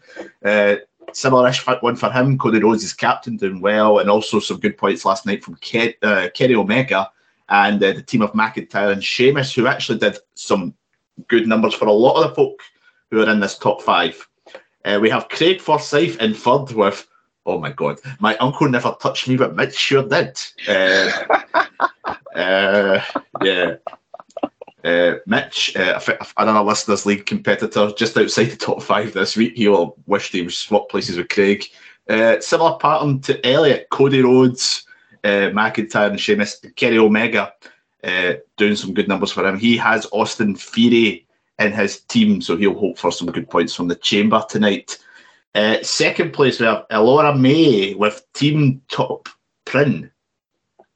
Similar-ish 1.12 1.66
one 1.66 1.96
for 1.96 2.10
him. 2.10 2.38
Cody 2.38 2.60
Rhodes 2.60 2.84
is 2.84 2.92
captain, 2.92 3.36
doing 3.36 3.60
well, 3.60 3.98
and 3.98 4.10
also 4.10 4.40
some 4.40 4.58
good 4.60 4.76
points 4.76 5.04
last 5.04 5.26
night 5.26 5.44
from 5.44 5.56
Ke- 5.56 5.96
uh, 6.02 6.28
Kenny 6.34 6.54
Omega 6.54 7.10
and 7.48 7.82
uh, 7.82 7.92
the 7.92 8.02
team 8.02 8.22
of 8.22 8.32
McIntyre 8.32 8.92
and 8.92 9.02
Sheamus, 9.02 9.52
who 9.54 9.66
actually 9.66 9.98
did 9.98 10.18
some 10.34 10.74
good 11.28 11.46
numbers 11.46 11.74
for 11.74 11.86
a 11.86 11.92
lot 11.92 12.22
of 12.22 12.28
the 12.28 12.34
folk 12.34 12.60
who 13.10 13.20
are 13.22 13.30
in 13.30 13.40
this 13.40 13.58
top 13.58 13.82
five. 13.82 14.26
Uh, 14.84 14.98
we 15.00 15.10
have 15.10 15.28
Craig 15.28 15.60
Forsyth 15.60 16.20
in 16.20 16.32
third 16.32 16.72
with, 16.72 17.06
oh 17.44 17.58
my 17.58 17.70
God, 17.70 17.98
my 18.20 18.36
uncle 18.36 18.68
never 18.68 18.96
touched 19.00 19.28
me, 19.28 19.36
but 19.36 19.56
Mitch 19.56 19.74
sure 19.76 20.08
did. 20.08 20.38
Uh, 20.66 21.10
uh, 22.34 23.02
yeah. 23.42 23.74
Uh, 24.84 25.14
Mitch, 25.26 25.76
uh, 25.76 26.00
another 26.38 26.62
listeners' 26.62 27.06
league 27.06 27.26
competitor, 27.26 27.92
just 27.96 28.16
outside 28.16 28.44
the 28.44 28.56
top 28.56 28.82
five 28.82 29.12
this 29.12 29.36
week. 29.36 29.56
He 29.56 29.68
will 29.68 29.96
wish 30.06 30.30
he 30.30 30.48
swapped 30.48 30.90
places 30.90 31.16
with 31.16 31.28
Craig. 31.28 31.66
Uh, 32.08 32.40
similar 32.40 32.76
pattern 32.78 33.20
to 33.20 33.46
Elliot, 33.46 33.86
Cody 33.90 34.22
Rhodes, 34.22 34.84
uh, 35.22 35.50
McIntyre, 35.52 36.10
and 36.10 36.20
Sheamus, 36.20 36.60
Kenny 36.76 36.98
Omega, 36.98 37.52
uh, 38.04 38.34
doing 38.56 38.74
some 38.74 38.94
good 38.94 39.08
numbers 39.08 39.32
for 39.32 39.46
him. 39.46 39.58
He 39.58 39.76
has 39.76 40.06
Austin 40.12 40.54
Theory 40.54 41.26
in 41.58 41.72
his 41.72 42.00
team, 42.00 42.40
so 42.40 42.56
he'll 42.56 42.78
hope 42.78 42.98
for 42.98 43.12
some 43.12 43.30
good 43.30 43.48
points 43.50 43.74
from 43.74 43.88
the 43.88 43.96
chamber 43.96 44.42
tonight. 44.48 44.98
Uh, 45.54 45.76
second 45.82 46.32
place, 46.32 46.58
we 46.58 46.66
have 46.66 46.86
Elora 46.90 47.38
May 47.38 47.94
with 47.94 48.24
Team 48.32 48.80
Top 48.88 49.28
Prin 49.66 50.10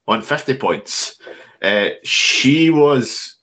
on 0.07 0.21
50 0.21 0.57
points. 0.57 1.19
Uh, 1.61 1.89
she 2.03 2.69
was 2.69 3.34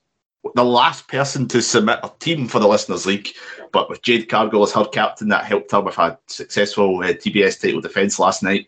the 0.55 0.63
last 0.63 1.07
person 1.07 1.47
to 1.47 1.61
submit 1.61 1.99
a 2.03 2.11
team 2.19 2.47
for 2.47 2.59
the 2.59 2.67
Listeners 2.67 3.05
League, 3.05 3.29
but 3.71 3.89
with 3.89 4.01
Jade 4.01 4.29
Cargill 4.29 4.63
as 4.63 4.73
her 4.73 4.85
captain, 4.85 5.29
that 5.29 5.45
helped 5.45 5.71
her 5.71 5.81
with 5.81 5.97
a 5.97 6.17
successful 6.27 6.99
uh, 6.99 7.07
TBS 7.07 7.61
title 7.61 7.81
defence 7.81 8.19
last 8.19 8.43
night. 8.43 8.67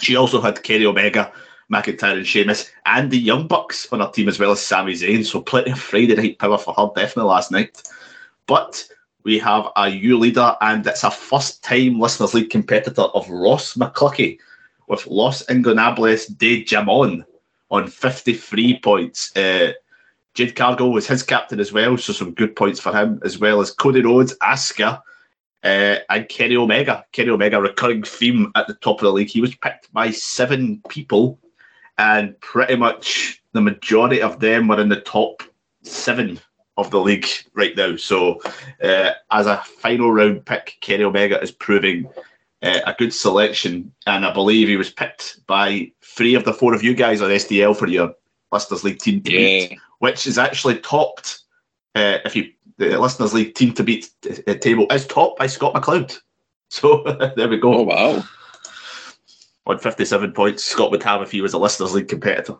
She 0.00 0.16
also 0.16 0.40
had 0.40 0.62
Kenny 0.62 0.86
Omega, 0.86 1.32
McIntyre, 1.72 2.18
and 2.18 2.26
Sheamus, 2.26 2.70
and 2.86 3.10
the 3.10 3.18
Young 3.18 3.46
Bucks 3.46 3.90
on 3.90 4.00
her 4.00 4.10
team, 4.10 4.28
as 4.28 4.38
well 4.38 4.52
as 4.52 4.60
Sami 4.60 4.92
Zayn. 4.92 5.24
So 5.24 5.40
plenty 5.40 5.72
of 5.72 5.80
Friday 5.80 6.14
night 6.14 6.38
power 6.38 6.58
for 6.58 6.74
her, 6.74 6.90
definitely 6.94 7.30
last 7.30 7.50
night. 7.50 7.82
But 8.46 8.86
we 9.24 9.38
have 9.38 9.68
a 9.76 9.88
U 9.88 10.18
leader, 10.18 10.56
and 10.60 10.86
it's 10.86 11.04
a 11.04 11.10
first 11.10 11.64
time 11.64 11.98
Listeners 11.98 12.34
League 12.34 12.50
competitor 12.50 13.02
of 13.02 13.28
Ross 13.28 13.74
McClucky 13.74 14.38
with 14.86 15.06
Los 15.06 15.44
Ingobernables 15.46 16.36
de 16.38 16.64
Jamon 16.64 17.24
on 17.70 17.88
53 17.88 18.78
points. 18.80 19.36
Uh, 19.36 19.72
Jade 20.38 20.54
Cargill 20.54 20.92
was 20.92 21.08
his 21.08 21.24
captain 21.24 21.58
as 21.58 21.72
well, 21.72 21.96
so 21.96 22.12
some 22.12 22.32
good 22.32 22.54
points 22.54 22.78
for 22.78 22.92
him, 22.92 23.20
as 23.24 23.40
well 23.40 23.60
as 23.60 23.72
Cody 23.72 24.02
Rhodes, 24.02 24.36
Asuka, 24.38 25.02
uh, 25.64 25.96
and 26.08 26.28
Kenny 26.28 26.56
Omega. 26.56 27.04
Kenny 27.10 27.30
Omega, 27.30 27.60
recurring 27.60 28.04
theme 28.04 28.52
at 28.54 28.68
the 28.68 28.74
top 28.74 29.00
of 29.00 29.06
the 29.06 29.12
league. 29.12 29.30
He 29.30 29.40
was 29.40 29.56
picked 29.56 29.92
by 29.92 30.12
seven 30.12 30.80
people, 30.88 31.40
and 31.98 32.40
pretty 32.40 32.76
much 32.76 33.42
the 33.52 33.60
majority 33.60 34.22
of 34.22 34.38
them 34.38 34.68
were 34.68 34.80
in 34.80 34.90
the 34.90 35.00
top 35.00 35.42
seven 35.82 36.38
of 36.76 36.92
the 36.92 37.00
league 37.00 37.26
right 37.54 37.76
now. 37.76 37.96
So, 37.96 38.40
uh, 38.80 39.14
as 39.32 39.48
a 39.48 39.56
final 39.80 40.12
round 40.12 40.46
pick, 40.46 40.76
Kenny 40.80 41.02
Omega 41.02 41.42
is 41.42 41.50
proving 41.50 42.08
uh, 42.62 42.78
a 42.86 42.94
good 42.96 43.12
selection, 43.12 43.92
and 44.06 44.24
I 44.24 44.32
believe 44.32 44.68
he 44.68 44.76
was 44.76 44.92
picked 44.92 45.44
by 45.48 45.90
three 46.00 46.36
of 46.36 46.44
the 46.44 46.54
four 46.54 46.76
of 46.76 46.84
you 46.84 46.94
guys 46.94 47.20
on 47.20 47.30
SDL 47.30 47.76
for 47.76 47.88
your 47.88 48.14
Listeners 48.52 48.84
League 48.84 48.98
team 48.98 49.22
to 49.22 49.32
yeah. 49.32 49.68
beat, 49.68 49.78
which 49.98 50.26
is 50.26 50.38
actually 50.38 50.78
topped. 50.78 51.40
Uh, 51.94 52.18
if 52.24 52.36
you 52.36 52.52
the 52.78 52.98
Listeners 52.98 53.34
League 53.34 53.54
team 53.54 53.72
to 53.74 53.82
beat 53.82 54.10
uh, 54.46 54.54
table 54.54 54.86
is 54.90 55.06
topped 55.06 55.38
by 55.38 55.46
Scott 55.46 55.74
McLeod. 55.74 56.18
So 56.70 57.02
there 57.36 57.48
we 57.48 57.56
go. 57.56 57.72
Oh 57.72 57.82
wow! 57.84 58.22
On 59.64 59.78
fifty-seven 59.78 60.32
points, 60.32 60.62
Scott 60.62 60.90
would 60.90 61.02
have 61.02 61.22
if 61.22 61.30
he 61.30 61.40
was 61.40 61.54
a 61.54 61.58
Listeners 61.58 61.94
League 61.94 62.08
competitor. 62.08 62.56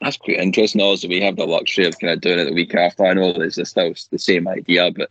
That's 0.00 0.16
quite 0.16 0.38
interesting. 0.38 0.80
Also, 0.80 1.08
we 1.08 1.20
have 1.22 1.34
the 1.34 1.46
luxury 1.46 1.86
of 1.86 1.98
kind 1.98 2.12
of 2.12 2.20
doing 2.20 2.38
it 2.38 2.44
the 2.44 2.52
week 2.52 2.76
after. 2.76 3.04
I 3.04 3.14
know 3.14 3.30
it's 3.30 3.58
still 3.68 3.92
the 4.12 4.18
same 4.20 4.46
idea, 4.46 4.92
but 4.92 5.10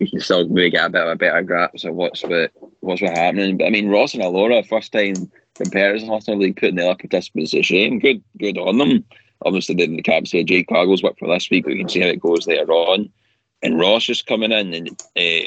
we 0.00 0.10
can 0.10 0.20
still 0.20 0.48
maybe 0.48 0.70
get 0.70 0.84
a 0.84 0.90
bit 0.90 1.02
of 1.02 1.08
a 1.08 1.16
better 1.16 1.42
grasp 1.42 1.86
of 1.86 1.94
what's 1.94 2.22
what, 2.24 2.50
what's 2.80 3.00
what 3.00 3.16
happening. 3.16 3.56
But 3.56 3.68
I 3.68 3.70
mean, 3.70 3.88
Ross 3.88 4.12
and 4.14 4.22
Alora, 4.22 4.62
first 4.64 4.92
time 4.92 5.14
comparison 5.54 6.08
last 6.08 6.28
league 6.28 6.56
putting 6.56 6.76
the 6.76 6.88
other 6.88 6.98
participants 6.98 7.50
to 7.52 7.62
shame. 7.62 7.98
Good, 7.98 8.22
good 8.38 8.58
on 8.58 8.78
them. 8.78 9.04
Obviously, 9.44 9.74
then 9.74 9.96
the 9.96 10.02
cap 10.02 10.26
say 10.26 10.44
Jade 10.44 10.68
Cargill's 10.68 11.02
work 11.02 11.18
for 11.18 11.28
this 11.28 11.50
week. 11.50 11.66
We 11.66 11.78
can 11.78 11.88
see 11.88 12.00
how 12.00 12.06
it 12.06 12.20
goes 12.20 12.46
later 12.46 12.72
on. 12.72 13.10
And 13.62 13.78
Ross 13.78 14.04
just 14.04 14.26
coming 14.26 14.52
in 14.52 14.74
and 14.74 14.88
uh, 15.16 15.46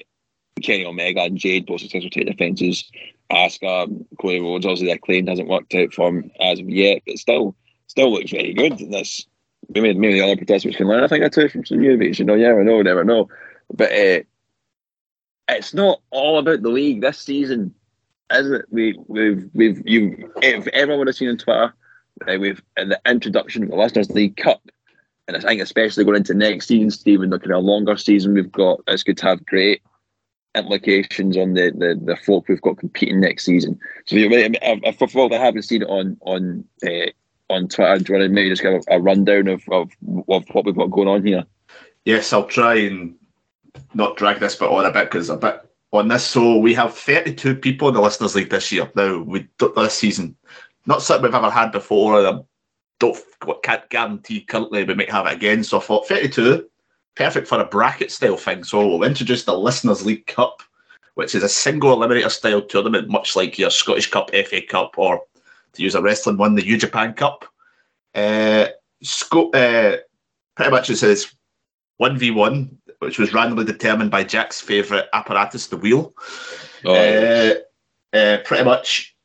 Kenny 0.61 0.85
Omega 0.85 1.21
and 1.21 1.37
Jade 1.37 1.65
both 1.65 1.81
successful 1.81 2.09
take 2.09 2.27
defences. 2.27 2.89
Asuka, 3.31 4.05
Cody 4.21 4.39
Rhodes, 4.39 4.65
obviously 4.65 4.87
that 4.87 5.01
claim 5.01 5.27
hasn't 5.27 5.49
worked 5.49 5.73
out 5.75 5.93
for 5.93 6.09
him 6.09 6.31
as 6.39 6.59
of 6.59 6.69
yet, 6.69 7.01
but 7.07 7.17
still, 7.17 7.55
still 7.87 8.11
looks 8.11 8.31
very 8.31 8.53
good. 8.53 8.77
This 8.77 9.25
maybe 9.69 9.93
maybe 9.93 10.13
the 10.13 10.21
other 10.21 10.35
participants 10.35 10.77
can 10.77 10.87
learn. 10.87 11.03
I 11.03 11.07
think 11.07 11.23
I 11.23 11.29
too 11.29 11.49
from 11.49 11.65
some 11.65 11.79
new 11.79 11.97
You 11.97 12.25
know, 12.25 12.35
yeah, 12.35 12.53
I 12.53 12.63
know, 12.63 12.81
never 12.81 13.03
know. 13.03 13.29
But 13.73 13.91
uh, 13.91 14.23
it's 15.49 15.73
not 15.73 16.01
all 16.11 16.37
about 16.37 16.61
the 16.61 16.69
league 16.69 17.01
this 17.01 17.19
season, 17.19 17.73
it? 18.31 18.65
We 18.69 18.99
we've 19.07 19.49
we've 19.53 19.81
you 19.85 20.31
if 20.41 20.67
everyone 20.67 20.99
would 20.99 21.07
have 21.07 21.15
seen 21.15 21.29
on 21.29 21.37
Twitter, 21.37 21.73
uh, 22.27 22.37
we've 22.39 22.61
in 22.77 22.89
the 22.89 22.99
introduction 23.05 23.63
of 23.63 23.69
the 23.69 23.75
Listeners 23.75 24.09
League 24.11 24.37
Cup, 24.37 24.61
and 25.27 25.37
I 25.37 25.39
think 25.39 25.61
especially 25.61 26.03
going 26.03 26.17
into 26.17 26.33
next 26.33 26.67
season, 26.67 26.91
Stephen, 26.91 27.29
looking 27.29 27.51
at 27.51 27.57
a 27.57 27.59
longer 27.59 27.97
season, 27.97 28.33
we've 28.33 28.51
got 28.51 28.81
it's 28.87 29.03
going 29.03 29.15
to 29.17 29.25
have 29.25 29.45
great 29.45 29.81
implications 30.55 31.37
on 31.37 31.53
the, 31.53 31.71
the, 31.71 31.99
the 32.01 32.15
folk 32.15 32.47
we've 32.47 32.61
got 32.61 32.77
competing 32.77 33.19
next 33.19 33.43
season. 33.43 33.77
So, 34.05 34.15
you 34.15 34.29
know, 34.29 34.37
if, 34.37 34.53
if, 34.61 35.01
if 35.01 35.31
I 35.31 35.35
haven't 35.35 35.63
seen 35.63 35.81
it 35.81 35.89
on 35.89 36.17
on 36.21 36.65
uh, 36.85 37.11
on 37.49 37.67
Twitter, 37.67 37.97
do 37.99 38.13
you 38.13 38.19
want 38.19 38.29
to 38.29 38.33
maybe 38.33 38.49
just 38.49 38.61
give 38.61 38.73
a, 38.73 38.95
a 38.95 38.99
rundown 38.99 39.47
of, 39.47 39.63
of, 39.69 39.91
of 40.29 40.45
what 40.51 40.65
we've 40.65 40.75
got 40.75 40.91
going 40.91 41.07
on 41.07 41.25
here? 41.25 41.43
Yes, 42.05 42.33
I'll 42.33 42.45
try 42.45 42.75
and 42.75 43.15
not 43.93 44.17
drag 44.17 44.39
this 44.39 44.55
bit 44.55 44.69
on 44.69 44.85
a 44.85 44.91
bit 44.91 45.05
because 45.05 45.29
a 45.29 45.37
bit 45.37 45.61
on 45.97 46.07
this. 46.07 46.25
So 46.25 46.57
we 46.57 46.73
have 46.73 46.95
32 46.95 47.55
people 47.55 47.87
in 47.87 47.93
the 47.93 48.01
listeners 48.01 48.35
league 48.35 48.49
this 48.49 48.71
year. 48.71 48.91
Now 48.95 49.19
we 49.19 49.47
this 49.59 49.93
season, 49.93 50.35
not 50.85 51.01
something 51.01 51.23
we've 51.23 51.35
ever 51.35 51.49
had 51.49 51.71
before. 51.71 52.19
And 52.19 52.27
I 52.27 52.41
don't 52.99 53.17
can't 53.63 53.89
guarantee 53.89 54.41
currently 54.41 54.83
we 54.83 54.93
might 54.93 55.11
have 55.11 55.27
it 55.27 55.33
again. 55.33 55.63
So 55.63 55.77
I 55.77 55.81
thought 55.81 56.07
32, 56.07 56.67
perfect 57.15 57.47
for 57.47 57.59
a 57.59 57.65
bracket 57.65 58.11
style 58.11 58.37
thing. 58.37 58.63
So 58.63 58.85
we'll 58.85 59.07
introduce 59.07 59.43
the 59.43 59.57
listeners 59.57 60.05
league 60.05 60.27
cup, 60.27 60.61
which 61.15 61.35
is 61.35 61.43
a 61.43 61.49
single 61.49 61.95
eliminator 61.97 62.31
style 62.31 62.61
tournament, 62.61 63.09
much 63.09 63.35
like 63.35 63.57
your 63.57 63.71
Scottish 63.71 64.11
Cup, 64.11 64.31
FA 64.31 64.61
Cup, 64.61 64.97
or 64.97 65.21
to 65.73 65.83
use 65.83 65.95
a 65.95 66.01
wrestling 66.01 66.37
one, 66.37 66.55
the 66.55 66.61
New 66.61 66.77
Japan 66.77 67.13
Cup. 67.13 67.45
Uh, 68.13 68.67
sco- 69.01 69.51
uh, 69.51 69.97
pretty 70.55 70.71
much 70.71 70.89
it 70.89 70.97
says 70.97 71.33
1v1 72.01 72.69
which 73.05 73.19
was 73.19 73.33
randomly 73.33 73.63
determined 73.63 74.11
by 74.11 74.23
Jack's 74.23 74.59
favourite 74.59 75.05
apparatus, 75.13 75.67
the 75.67 75.77
wheel. 75.77 76.13
Oh, 76.83 76.93
uh, 76.93 77.53
uh, 78.17 78.37
pretty 78.43 78.63
much, 78.63 79.15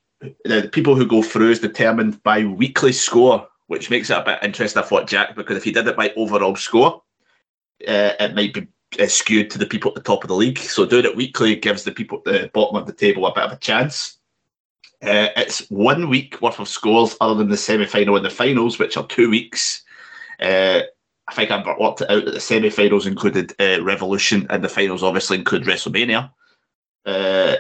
the 0.45 0.69
people 0.71 0.95
who 0.95 1.07
go 1.07 1.23
through 1.23 1.51
is 1.51 1.61
determined 1.61 2.23
by 2.23 2.45
weekly 2.45 2.93
score, 2.93 3.49
which 3.69 3.91
makes 3.91 4.11
it 4.11 4.19
a 4.19 4.23
bit 4.23 4.39
interesting. 4.43 4.83
I 4.83 4.87
thought 4.87 5.09
Jack 5.09 5.35
because 5.35 5.57
if 5.57 5.65
he 5.65 5.73
did 5.73 5.87
it 5.87 5.97
by 5.97 6.13
overall 6.17 6.57
score, 6.57 7.03
uh, 7.89 8.13
it 8.21 8.35
might 8.35 8.53
be 8.53 8.69
uh, 9.01 9.07
skewed 9.07 9.51
to 9.51 9.59
the 9.59 9.67
people 9.67 9.91
at 9.91 9.95
the 9.95 10.03
top 10.03 10.23
of 10.25 10.29
the 10.29 10.35
league. 10.35 10.59
So 10.59 10.85
doing 10.85 11.07
it 11.07 11.17
weekly 11.17 11.57
gives 11.57 11.85
the 11.85 11.93
people 11.93 12.19
at 12.19 12.25
the 12.25 12.51
bottom 12.53 12.77
of 12.77 12.87
the 12.87 12.93
table 12.93 13.27
a 13.27 13.35
bit 13.35 13.45
of 13.45 13.53
a 13.53 13.57
chance. 13.57 14.19
Uh, 15.03 15.29
it's 15.37 15.71
one 15.71 16.11
week 16.11 16.43
worth 16.43 16.61
of 16.61 16.69
scores, 16.69 17.17
other 17.23 17.35
than 17.35 17.49
the 17.49 17.57
semi 17.57 17.87
final 17.87 18.17
and 18.17 18.25
the 18.25 18.31
finals, 18.31 18.79
which 18.79 18.99
are 18.99 19.07
two 19.07 19.31
weeks. 19.31 19.83
I 21.31 21.33
think 21.33 21.53
I've 21.53 21.79
worked 21.79 22.01
it 22.01 22.11
out 22.11 22.25
that 22.25 22.33
the 22.33 22.41
semi-finals 22.41 23.07
included 23.07 23.55
uh, 23.61 23.81
Revolution, 23.85 24.49
and 24.51 24.65
the 24.65 24.69
finals 24.69 25.05
obviously 25.05 25.39
include 25.39 25.63
WrestleMania. 25.63 26.29
Uh, 27.07 27.55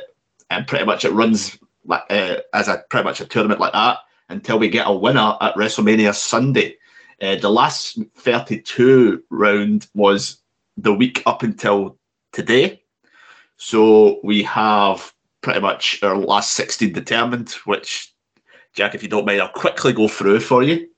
and 0.50 0.67
pretty 0.67 0.85
much 0.85 1.05
it 1.05 1.12
runs 1.12 1.57
like, 1.85 2.03
uh, 2.11 2.39
as 2.53 2.67
a 2.67 2.85
pretty 2.91 3.05
much 3.05 3.21
a 3.21 3.27
tournament 3.27 3.61
like 3.61 3.73
that 3.73 3.99
until 4.29 4.59
we 4.59 4.69
get 4.69 4.89
a 4.89 4.93
winner 4.93 5.37
at 5.41 5.55
WrestleMania 5.55 6.12
Sunday. 6.12 6.77
Uh, 7.23 7.37
the 7.37 7.49
last 7.49 7.97
32 8.17 9.23
round 9.31 9.87
was 9.95 10.39
the 10.77 10.93
week 10.93 11.23
up 11.25 11.45
until 11.45 11.97
today. 12.33 12.83
So 13.57 14.19
we 14.25 14.43
have 14.43 15.15
pretty 15.43 15.61
much 15.61 16.03
our 16.03 16.17
last 16.17 16.55
16 16.55 16.93
determined, 16.93 17.50
which, 17.67 18.12
Jack, 18.73 18.97
if 18.97 19.05
you 19.05 19.09
don't 19.09 19.27
mind, 19.27 19.41
I'll 19.41 19.49
quickly 19.49 19.93
go 19.93 20.09
through 20.09 20.41
for 20.41 20.65
you. 20.65 20.89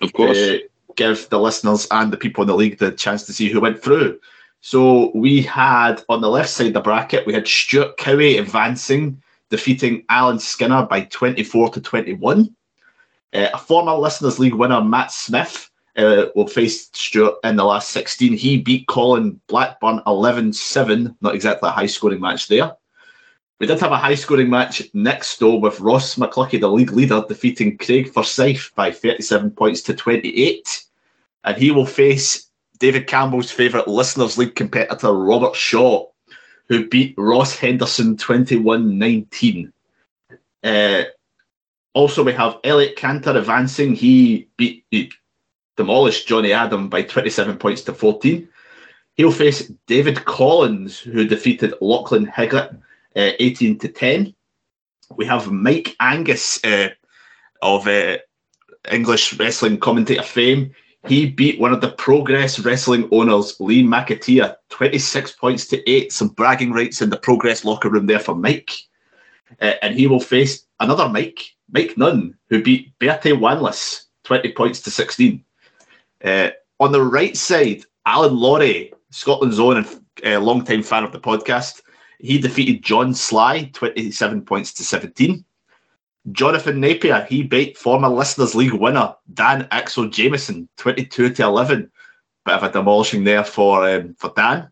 Of 0.00 0.12
course. 0.12 0.36
Uh, 0.36 0.58
give 0.98 1.28
the 1.30 1.40
listeners 1.40 1.86
and 1.92 2.12
the 2.12 2.16
people 2.18 2.42
in 2.42 2.48
the 2.48 2.54
league 2.54 2.78
the 2.78 2.90
chance 2.90 3.22
to 3.22 3.32
see 3.32 3.48
who 3.48 3.60
went 3.60 3.82
through. 3.82 4.18
So 4.60 5.12
we 5.14 5.40
had 5.40 6.02
on 6.08 6.20
the 6.20 6.28
left 6.28 6.50
side 6.50 6.66
of 6.66 6.72
the 6.74 6.80
bracket, 6.80 7.26
we 7.26 7.32
had 7.32 7.46
Stuart 7.46 7.96
Cowie 7.96 8.38
advancing, 8.38 9.22
defeating 9.48 10.04
Alan 10.08 10.40
Skinner 10.40 10.84
by 10.84 11.02
24 11.02 11.70
to 11.70 11.80
21. 11.80 12.54
Uh, 13.32 13.48
a 13.54 13.58
former 13.58 13.94
Listeners 13.94 14.38
League 14.38 14.54
winner, 14.54 14.82
Matt 14.82 15.12
Smith, 15.12 15.70
uh, 15.96 16.26
will 16.34 16.48
face 16.48 16.90
Stuart 16.92 17.36
in 17.44 17.56
the 17.56 17.64
last 17.64 17.90
16. 17.90 18.32
He 18.32 18.58
beat 18.58 18.88
Colin 18.88 19.40
Blackburn 19.46 20.02
11 20.06 20.52
7, 20.52 21.16
not 21.20 21.34
exactly 21.34 21.68
a 21.68 21.72
high 21.72 21.86
scoring 21.86 22.20
match 22.20 22.48
there. 22.48 22.72
We 23.60 23.66
did 23.66 23.80
have 23.80 23.92
a 23.92 23.96
high 23.96 24.14
scoring 24.14 24.50
match 24.50 24.82
next 24.94 25.38
door 25.38 25.60
with 25.60 25.80
Ross 25.80 26.16
McClucky, 26.16 26.60
the 26.60 26.70
league 26.70 26.92
leader, 26.92 27.22
defeating 27.28 27.78
Craig 27.78 28.12
Forsyth 28.12 28.72
by 28.74 28.90
37 28.90 29.50
points 29.52 29.82
to 29.82 29.94
28 29.94 30.87
and 31.44 31.56
he 31.56 31.70
will 31.70 31.86
face 31.86 32.48
David 32.78 33.06
Campbell's 33.06 33.50
favourite 33.50 33.88
Listeners 33.88 34.38
League 34.38 34.54
competitor, 34.54 35.12
Robert 35.12 35.56
Shaw, 35.56 36.06
who 36.68 36.88
beat 36.88 37.14
Ross 37.16 37.56
Henderson 37.56 38.16
21 38.16 38.98
19. 38.98 39.72
Uh, 40.62 41.02
also, 41.94 42.22
we 42.22 42.32
have 42.32 42.58
Elliot 42.64 42.96
Cantor 42.96 43.36
advancing. 43.36 43.94
He 43.94 44.48
beat, 44.56 44.84
he 44.90 45.10
demolished 45.76 46.28
Johnny 46.28 46.52
Adam 46.52 46.88
by 46.88 47.02
27 47.02 47.56
points 47.58 47.82
to 47.82 47.94
14. 47.94 48.48
He'll 49.14 49.32
face 49.32 49.72
David 49.86 50.24
Collins, 50.24 50.98
who 50.98 51.26
defeated 51.26 51.74
Lachlan 51.80 52.26
Higgett 52.26 52.72
uh, 53.16 53.32
18 53.40 53.78
to 53.80 53.88
10. 53.88 54.34
We 55.16 55.24
have 55.24 55.50
Mike 55.50 55.96
Angus 55.98 56.62
uh, 56.64 56.90
of 57.62 57.88
uh, 57.88 58.18
English 58.92 59.38
wrestling 59.38 59.78
commentator 59.78 60.22
fame 60.22 60.72
he 61.06 61.30
beat 61.30 61.60
one 61.60 61.72
of 61.72 61.80
the 61.80 61.92
Progress 61.92 62.58
Wrestling 62.58 63.08
owners, 63.12 63.58
Lee 63.60 63.82
McAteer, 63.82 64.56
26 64.70 65.32
points 65.32 65.66
to 65.68 65.88
8. 65.88 66.12
Some 66.12 66.28
bragging 66.28 66.72
rights 66.72 67.00
in 67.00 67.10
the 67.10 67.16
Progress 67.16 67.64
locker 67.64 67.88
room 67.88 68.06
there 68.06 68.18
for 68.18 68.34
Mike. 68.34 68.72
Uh, 69.60 69.74
and 69.80 69.94
he 69.94 70.06
will 70.06 70.20
face 70.20 70.66
another 70.80 71.08
Mike, 71.08 71.54
Mike 71.70 71.96
Nunn, 71.96 72.36
who 72.50 72.62
beat 72.62 72.98
Bertie 72.98 73.32
Wanless, 73.32 74.06
20 74.24 74.52
points 74.52 74.80
to 74.82 74.90
16. 74.90 75.42
Uh, 76.24 76.50
on 76.80 76.92
the 76.92 77.02
right 77.02 77.36
side, 77.36 77.84
Alan 78.04 78.36
Laurie, 78.36 78.92
Scotland's 79.10 79.60
own 79.60 79.78
and 79.78 80.00
uh, 80.26 80.40
long-time 80.40 80.82
fan 80.82 81.04
of 81.04 81.12
the 81.12 81.20
podcast, 81.20 81.80
he 82.18 82.38
defeated 82.38 82.82
John 82.82 83.14
Sly, 83.14 83.70
27 83.72 84.42
points 84.42 84.72
to 84.74 84.84
17. 84.84 85.44
Jonathan 86.32 86.80
Napier, 86.80 87.26
he 87.28 87.42
beat 87.42 87.78
former 87.78 88.08
Listeners 88.08 88.54
League 88.54 88.72
winner 88.72 89.14
Dan 89.34 89.68
Axel 89.70 90.08
Jameson, 90.08 90.68
22 90.76 91.30
to 91.34 91.42
11. 91.42 91.90
Bit 92.44 92.54
of 92.54 92.62
a 92.62 92.72
demolishing 92.72 93.24
there 93.24 93.44
for 93.44 93.88
um, 93.88 94.14
for 94.18 94.32
Dan. 94.34 94.70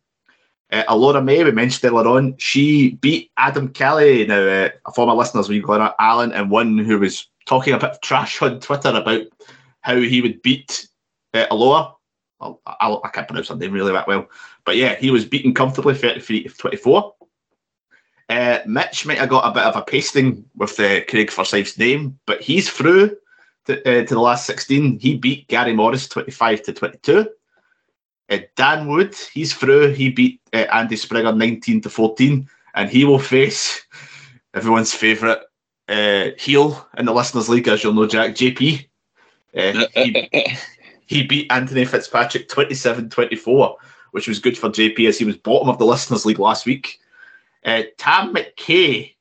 Uh, 0.73 0.83
Alora 0.89 1.23
May, 1.23 1.45
we 1.45 1.53
mentioned 1.53 1.91
earlier 1.91 2.09
on, 2.09 2.37
she 2.39 2.93
beat 2.97 3.31
Adam 3.37 3.69
Kelly, 3.69 4.27
now 4.27 4.41
uh, 4.41 4.69
a 4.85 4.93
former 4.93 5.15
Listeners 5.15 5.49
League 5.49 5.69
winner, 5.69 5.93
Alan, 6.01 6.33
and 6.33 6.51
one 6.51 6.79
who 6.79 6.99
was 6.99 7.29
talking 7.45 7.73
a 7.73 7.79
bit 7.79 7.91
of 7.91 8.01
trash 8.01 8.43
on 8.43 8.59
Twitter 8.59 8.89
about 8.89 9.23
how 9.83 9.97
he 9.97 10.21
would 10.21 10.43
beat 10.43 10.89
uh, 11.35 11.47
Alora. 11.51 11.93
I, 12.41 12.53
I, 12.67 12.97
I 13.05 13.09
can't 13.11 13.29
pronounce 13.29 13.49
her 13.49 13.57
name 13.57 13.73
really 13.73 13.93
that 13.93 14.09
well. 14.09 14.27
But 14.65 14.77
yeah, 14.77 14.97
he 14.97 15.11
was 15.11 15.25
beaten 15.25 15.55
comfortably 15.55 15.95
33 15.95 16.49
24. 16.49 17.15
Uh, 18.29 18.59
Mitch 18.67 19.07
might 19.07 19.19
have 19.19 19.29
got 19.29 19.49
a 19.49 19.55
bit 19.55 19.63
of 19.63 19.77
a 19.77 19.83
pasting 19.83 20.45
with 20.57 20.79
uh, 20.81 21.05
Craig 21.05 21.31
Forsyth's 21.31 21.79
name, 21.79 22.19
but 22.27 22.43
he's 22.43 22.69
through 22.69 23.17
to, 23.67 23.81
uh, 23.81 24.05
to 24.05 24.15
the 24.15 24.21
last 24.21 24.47
16. 24.47 24.99
He 24.99 25.17
beat 25.17 25.47
Gary 25.49 25.73
Morris 25.73 26.09
25 26.09 26.63
to 26.63 26.73
22. 26.73 27.29
Uh, 28.29 28.39
Dan 28.57 28.89
Wood, 28.89 29.15
he's 29.33 29.55
through. 29.55 29.93
He 29.93 30.11
beat 30.11 30.41
uh, 30.53 30.67
Andy 30.73 30.97
Springer 30.97 31.33
19 31.33 31.83
to 31.83 31.91
14, 31.91 32.49
and 32.75 32.91
he 32.91 33.05
will 33.05 33.21
face 33.21 33.87
everyone's 34.55 34.93
favourite 34.93 35.39
uh, 35.89 36.31
heel 36.39 36.89
in 36.99 37.07
the 37.07 37.15
Listeners 37.15 37.49
League, 37.49 37.69
as 37.69 37.85
you'll 37.85 37.93
know, 37.93 38.07
Jack 38.07 38.33
JP. 38.33 38.89
Uh, 39.57 39.87
he, 39.95 40.57
he 41.07 41.23
beat 41.23 41.51
Anthony 41.53 41.85
Fitzpatrick 41.85 42.49
27 42.49 43.09
24, 43.09 43.77
which 44.11 44.27
was 44.27 44.41
good 44.41 44.59
for 44.59 44.69
JP 44.69 45.09
as 45.09 45.19
he 45.19 45.25
was 45.25 45.37
bottom 45.37 45.69
of 45.69 45.79
the 45.79 45.87
Listeners 45.87 46.27
League 46.27 46.41
last 46.41 46.67
week. 46.67 46.99
Uh, 47.65 47.83
Tam 47.99 48.35
McKay 48.35 49.15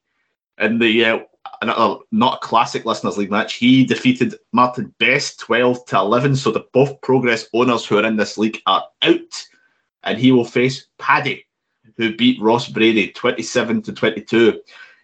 in 0.60 0.80
the 0.80 1.06
uh, 1.06 1.20
another, 1.62 1.98
not 2.12 2.42
classic 2.42 2.86
listeners 2.86 3.18
league 3.18 3.32
match, 3.32 3.56
he 3.56 3.86
defeated 3.86 4.36
Martin 4.52 4.94
Best 5.00 5.40
12 5.40 5.86
to 5.88 5.98
11. 5.98 6.36
So 6.36 6.52
the 6.52 6.66
both 6.74 7.00
progress 7.02 7.48
owners 7.54 7.86
who 7.86 7.98
are 7.98 8.06
in 8.06 8.18
this 8.18 8.38
league 8.38 8.62
are 8.66 8.86
out, 9.02 9.48
and 10.04 10.18
he 10.18 10.32
will 10.32 10.46
face 10.46 10.88
Paddy, 10.98 11.46
who 11.98 12.16
beat 12.16 12.42
Ross 12.42 12.70
Brady 12.70 13.12
27 13.12 13.82
to 13.84 13.94
22. 13.94 14.62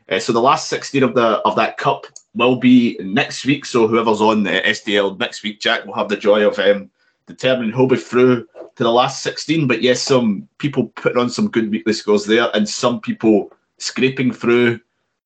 Uh, 0.09 0.19
so 0.19 0.33
the 0.33 0.41
last 0.41 0.67
16 0.69 1.03
of 1.03 1.15
the 1.15 1.39
of 1.45 1.55
that 1.55 1.77
cup 1.77 2.05
will 2.33 2.55
be 2.55 2.97
next 3.01 3.45
week. 3.45 3.65
So 3.65 3.87
whoever's 3.87 4.21
on 4.21 4.43
the 4.43 4.61
SDL 4.61 5.17
next 5.19 5.43
week, 5.43 5.59
Jack 5.59 5.85
will 5.85 5.93
have 5.93 6.09
the 6.09 6.17
joy 6.17 6.47
of 6.47 6.59
um, 6.59 6.89
determining 7.27 7.71
who'll 7.71 7.87
be 7.87 7.97
through 7.97 8.47
to 8.81 8.85
the 8.85 8.91
last 8.91 9.21
16. 9.21 9.67
But 9.67 9.83
yes, 9.83 10.01
some 10.01 10.49
people 10.57 10.87
putting 10.95 11.19
on 11.19 11.29
some 11.29 11.49
good 11.49 11.69
weekly 11.69 11.93
scores 11.93 12.25
there, 12.25 12.49
and 12.55 12.67
some 12.67 12.99
people 12.99 13.53
scraping 13.77 14.31
through 14.31 14.79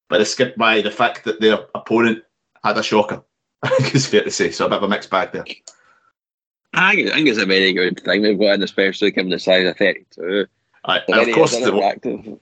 by 0.09 0.17
the 0.17 0.25
skip 0.25 0.57
by 0.57 0.81
the 0.81 0.91
fact 0.91 1.23
that 1.23 1.39
their 1.39 1.59
opponent 1.73 2.21
had 2.65 2.77
a 2.77 2.83
shocker. 2.83 3.23
I 3.63 3.69
think 3.69 3.95
it's 3.95 4.07
fair 4.07 4.23
to 4.23 4.31
say. 4.31 4.51
So 4.51 4.65
a 4.65 4.69
bit 4.69 4.77
of 4.77 4.83
a 4.83 4.89
mixed 4.89 5.09
bag 5.09 5.31
there. 5.31 5.45
I 6.73 6.95
think, 6.95 7.11
I 7.11 7.13
think 7.15 7.29
it's 7.29 7.39
a 7.39 7.45
very 7.45 7.71
good 7.71 8.01
thing 8.01 8.23
we've 8.23 8.37
got, 8.37 8.61
especially 8.61 9.11
given 9.11 9.31
the 9.31 9.39
size 9.39 9.65
of 9.65 9.77
32. 9.77 10.47
Right, 10.85 11.01
and 11.07 11.29
of 11.29 11.33
course, 11.33 11.51
the, 11.51 12.39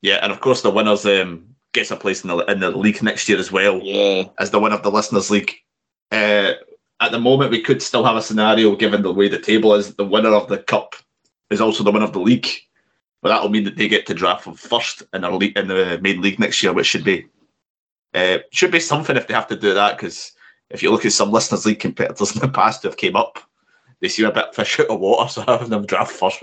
yeah, 0.00 0.14
and 0.22 0.32
of 0.32 0.40
course 0.40 0.62
the 0.62 0.70
winners 0.70 1.04
um, 1.04 1.46
gets 1.72 1.90
a 1.90 1.96
place 1.96 2.24
in 2.24 2.28
the 2.28 2.38
in 2.50 2.60
the 2.60 2.70
league 2.70 3.02
next 3.02 3.28
year 3.28 3.38
as 3.38 3.52
well. 3.52 3.80
Yeah, 3.82 4.24
as 4.38 4.50
the 4.50 4.58
winner 4.58 4.76
of 4.76 4.82
the 4.82 4.90
listeners 4.90 5.30
league. 5.30 5.52
Uh, 6.10 6.54
at 7.04 7.12
the 7.12 7.20
moment, 7.20 7.50
we 7.50 7.60
could 7.60 7.82
still 7.82 8.04
have 8.04 8.16
a 8.16 8.22
scenario, 8.22 8.76
given 8.76 9.02
the 9.02 9.12
way 9.12 9.28
the 9.28 9.38
table 9.38 9.74
is, 9.74 9.94
the 9.94 10.04
winner 10.04 10.30
of 10.30 10.48
the 10.48 10.58
cup 10.58 10.94
is 11.50 11.60
also 11.60 11.84
the 11.84 11.90
winner 11.90 12.04
of 12.04 12.12
the 12.12 12.20
league. 12.20 12.48
But 13.22 13.30
that'll 13.30 13.48
mean 13.48 13.64
that 13.64 13.76
they 13.76 13.88
get 13.88 14.06
to 14.06 14.14
draft 14.14 14.44
from 14.44 14.54
first 14.54 15.02
in 15.12 15.22
the 15.22 15.30
league, 15.30 15.56
in 15.56 15.68
the 15.68 15.98
main 16.02 16.20
league 16.20 16.38
next 16.38 16.62
year, 16.62 16.72
which 16.72 16.86
should 16.86 17.04
be 17.04 17.26
uh, 18.14 18.38
should 18.50 18.70
be 18.70 18.80
something 18.80 19.16
if 19.16 19.26
they 19.26 19.34
have 19.34 19.48
to 19.48 19.56
do 19.56 19.74
that. 19.74 19.96
Because 19.96 20.32
if 20.70 20.82
you 20.82 20.90
look 20.90 21.06
at 21.06 21.12
some 21.12 21.30
listeners 21.30 21.64
league 21.64 21.80
competitors 21.80 22.34
in 22.34 22.40
the 22.40 22.48
past 22.48 22.82
who 22.82 22.88
have 22.88 22.96
came 22.96 23.16
up, 23.16 23.38
they 24.00 24.08
seem 24.08 24.26
a 24.26 24.32
bit 24.32 24.54
fish 24.54 24.78
out 24.80 24.88
of 24.88 25.00
water. 25.00 25.28
So 25.32 25.42
having 25.42 25.70
them 25.70 25.86
draft 25.86 26.12
first. 26.12 26.42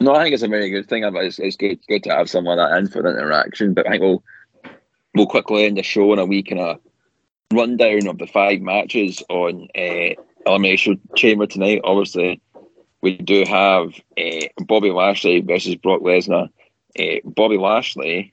no, 0.00 0.14
I 0.14 0.22
think 0.22 0.34
it's 0.34 0.42
a 0.42 0.48
very 0.48 0.70
good 0.70 0.88
thing. 0.88 1.04
It's, 1.04 1.38
it's 1.38 1.56
good, 1.56 1.78
good 1.88 2.04
to 2.04 2.10
have 2.10 2.30
some 2.30 2.46
of 2.46 2.56
that 2.56 2.76
in 2.78 2.88
for 2.88 3.02
the 3.02 3.10
interaction. 3.10 3.74
But 3.74 3.86
I 3.86 3.90
think 3.90 4.02
we'll 4.02 4.22
we'll 5.14 5.26
quickly 5.26 5.66
end 5.66 5.76
the 5.76 5.82
show 5.82 6.12
in 6.12 6.18
a 6.18 6.24
week 6.24 6.50
and 6.50 6.60
a 6.60 6.80
rundown 7.54 8.06
of 8.06 8.18
the 8.18 8.26
five 8.26 8.60
matches 8.60 9.22
on 9.28 9.68
uh, 9.76 10.14
Elimination 10.46 11.00
Chamber 11.16 11.46
tonight. 11.46 11.80
Obviously, 11.84 12.40
we 13.00 13.16
do 13.16 13.44
have 13.44 13.94
uh, 14.18 14.46
Bobby 14.66 14.90
Lashley 14.90 15.40
versus 15.40 15.76
Brock 15.76 16.00
Lesnar. 16.02 16.48
Uh, 16.98 17.20
Bobby 17.24 17.58
Lashley 17.58 18.32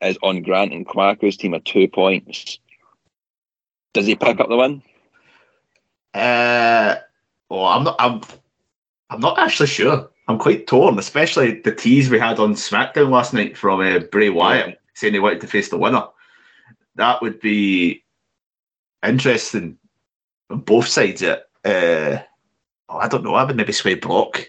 is 0.00 0.18
on 0.22 0.42
Grant 0.42 0.72
and 0.72 0.86
Clarko's 0.86 1.36
team 1.36 1.54
of 1.54 1.64
two 1.64 1.88
points. 1.88 2.58
Does 3.94 4.06
he 4.06 4.14
pick 4.14 4.40
up 4.40 4.48
the 4.48 4.56
win? 4.56 4.82
Uh, 6.14 6.96
well, 7.48 7.66
I'm 7.66 7.84
not. 7.84 7.96
I'm. 7.98 8.20
I'm 9.10 9.20
not 9.20 9.38
actually 9.38 9.66
sure. 9.66 10.08
I'm 10.28 10.38
quite 10.38 10.66
torn, 10.66 10.98
especially 10.98 11.60
the 11.60 11.74
tease 11.74 12.08
we 12.08 12.18
had 12.18 12.38
on 12.38 12.54
SmackDown 12.54 13.10
last 13.10 13.34
night 13.34 13.56
from 13.58 13.80
uh, 13.80 13.98
Bray 13.98 14.30
Wyatt 14.30 14.80
saying 14.94 15.12
he 15.12 15.18
wanted 15.18 15.40
to 15.42 15.46
face 15.46 15.68
the 15.68 15.76
winner 15.76 16.04
that 16.96 17.22
would 17.22 17.40
be 17.40 18.04
interesting 19.04 19.78
on 20.50 20.60
both 20.60 20.86
sides. 20.86 21.22
It. 21.22 21.42
Uh, 21.64 22.18
oh, 22.88 22.98
I 22.98 23.08
don't 23.08 23.24
know. 23.24 23.34
I 23.34 23.44
would 23.44 23.56
maybe 23.56 23.72
sway 23.72 23.94
Brock. 23.94 24.46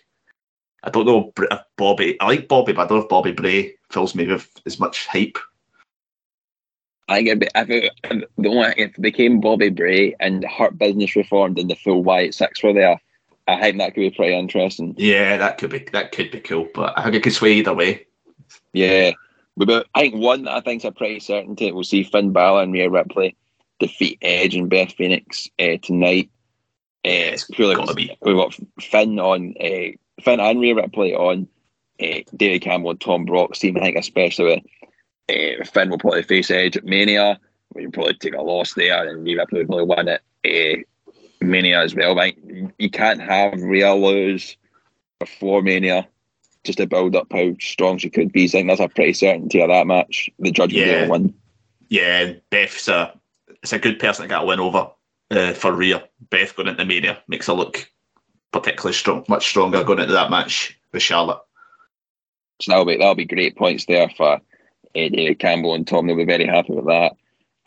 I 0.84 0.90
don't 0.90 1.06
know 1.06 1.32
if 1.38 1.60
Bobby. 1.78 2.20
I 2.20 2.28
like 2.28 2.48
Bobby, 2.48 2.74
but 2.74 2.84
I 2.84 2.88
don't 2.88 2.98
know 2.98 3.04
if 3.04 3.10
Bobby 3.10 3.32
Bray 3.32 3.76
fills 3.90 4.16
me 4.16 4.28
with 4.28 4.50
as 4.66 4.80
much 4.80 5.08
hype. 5.08 5.38
I 7.08 7.18
think 7.24 7.44
if, 7.44 7.70
it, 7.70 7.92
if, 8.04 8.24
the 8.38 8.52
one, 8.52 8.74
if 8.78 8.96
it 8.96 9.02
became 9.02 9.40
Bobby 9.40 9.70
Bray 9.70 10.16
and 10.20 10.44
Hurt 10.46 10.78
Business 10.78 11.16
reformed 11.16 11.60
and 11.60 11.70
the 11.70 11.76
full 11.76 12.04
Wyatt 12.04 12.34
Six 12.34 12.64
were 12.64 12.74
there, 12.74 13.00
I 13.48 13.60
think 13.60 13.78
that 13.78 13.94
could 13.94 14.02
be 14.02 14.12
pretty 14.12 14.36
interesting. 14.36 14.96
Yeah, 14.98 15.38
that 15.38 15.58
could 15.58 15.70
be 15.70 15.80
that 15.92 16.12
could 16.12 16.32
be 16.32 16.40
cool, 16.40 16.68
but 16.74 16.98
I 16.98 17.04
think 17.04 17.16
it 17.16 17.24
could 17.24 17.34
sway 17.34 17.54
either 17.54 17.74
way. 17.74 18.06
Yeah, 18.72 19.12
but 19.58 19.88
I 19.94 20.02
think 20.02 20.16
one 20.16 20.44
that 20.44 20.56
I 20.56 20.62
think 20.62 20.82
is 20.82 20.86
a 20.86 20.92
pretty 20.92 21.20
certainty 21.20 21.72
we'll 21.72 21.84
see 21.84 22.04
Finn 22.04 22.32
Balor 22.32 22.63
and 22.63 22.74
Rhea 22.74 22.89
Ripley 22.89 23.36
defeat 23.80 24.18
Edge 24.22 24.56
and 24.56 24.70
Beth 24.70 24.94
Phoenix 24.94 25.50
uh, 25.60 25.78
tonight. 25.82 26.30
Uh, 27.06 27.36
it's 27.36 27.46
purely 27.46 27.76
got 27.76 27.94
be. 27.96 28.16
we've 28.22 28.36
got 28.36 28.58
Finn 28.80 29.20
on 29.20 29.54
uh, 29.60 29.92
Finn 30.22 30.39
and 30.39 30.60
Rhea 30.60 30.76
Ripley 30.76 31.13
on 31.13 31.48
uh, 32.02 32.20
David 32.36 32.62
Campbell 32.62 32.92
and 32.92 33.02
Tom 33.02 33.26
Brock's 33.26 33.60
team. 33.60 33.78
I 33.78 33.82
think 33.82 33.98
especially 33.98 34.63
uh, 35.30 35.63
Finn 35.66 35.89
will 35.89 35.98
probably 35.98 36.24
face 36.24 36.50
Edge 36.50 36.78
at 36.78 36.86
Mania. 36.86 37.39
We'll 37.74 37.92
probably 37.92 38.13
take 38.16 38.36
a 38.36 38.42
loss 38.42 38.74
there, 38.74 39.08
and 39.08 39.24
Rhea 39.24 39.38
Ripley 39.38 39.66
will 39.66 39.86
probably 39.86 39.96
win 39.96 40.08
it 40.08 40.84
uh, 41.44 41.46
Mania 41.46 41.82
as 41.82 41.96
well. 41.96 42.16
But 42.16 42.36
you 42.78 42.89
can't 42.89 43.22
have 43.22 43.62
Rhea 43.62 43.94
lose 43.94 44.56
before 45.20 45.62
Mania 45.62 46.08
just 46.63 46.78
to 46.78 46.88
build 46.88 47.15
up 47.15 47.28
how 47.32 47.54
strong 47.60 47.97
she 47.97 48.10
could 48.10 48.32
be. 48.32 48.47
So 48.47 48.58
I 48.58 48.62
think 48.62 48.69
that's 48.69 48.80
a 48.80 48.93
pretty 48.93 49.13
certainty 49.13 49.62
of 49.62 49.69
that 49.69 49.88
match. 49.88 50.30
The 50.39 50.52
judge 50.52 50.73
yeah. 50.73 51.04
will 51.04 51.12
win. 51.12 51.34
Yeah, 51.89 52.34
Beth's 52.49 52.88
a 52.88 53.17
it's 53.62 53.73
a 53.73 53.80
good 53.80 53.99
person 53.99 54.23
to 54.23 54.30
get 54.30 54.41
a 54.41 54.45
win 54.45 54.60
over 54.60 54.89
uh, 55.32 55.54
for 55.54 55.71
Rhea. 55.71 56.04
Beth 56.30 56.56
going 56.56 56.69
into 56.69 56.86
Mania 56.86 57.19
makes 57.28 57.47
her 57.47 57.54
look 57.54 57.89
particularly 58.52 58.93
strong, 58.93 59.26
much 59.28 59.47
stronger 59.47 59.84
going 59.84 59.99
into 59.99 60.13
that 60.13 60.32
match 60.32 60.78
with 60.91 61.02
Charlotte. 61.02 61.39
So 62.62 62.71
that'll 62.71 62.86
be 62.86 62.97
that'll 62.97 63.15
be 63.15 63.26
great 63.26 63.58
points 63.58 63.86
there 63.86 64.10
for 64.10 64.39
David 64.93 65.39
Campbell 65.39 65.76
and 65.76 65.88
Tom. 65.88 66.08
They'll 66.08 66.15
be 66.15 66.26
very 66.26 66.45
happy 66.45 66.73
with 66.73 66.86
that. 66.86 67.13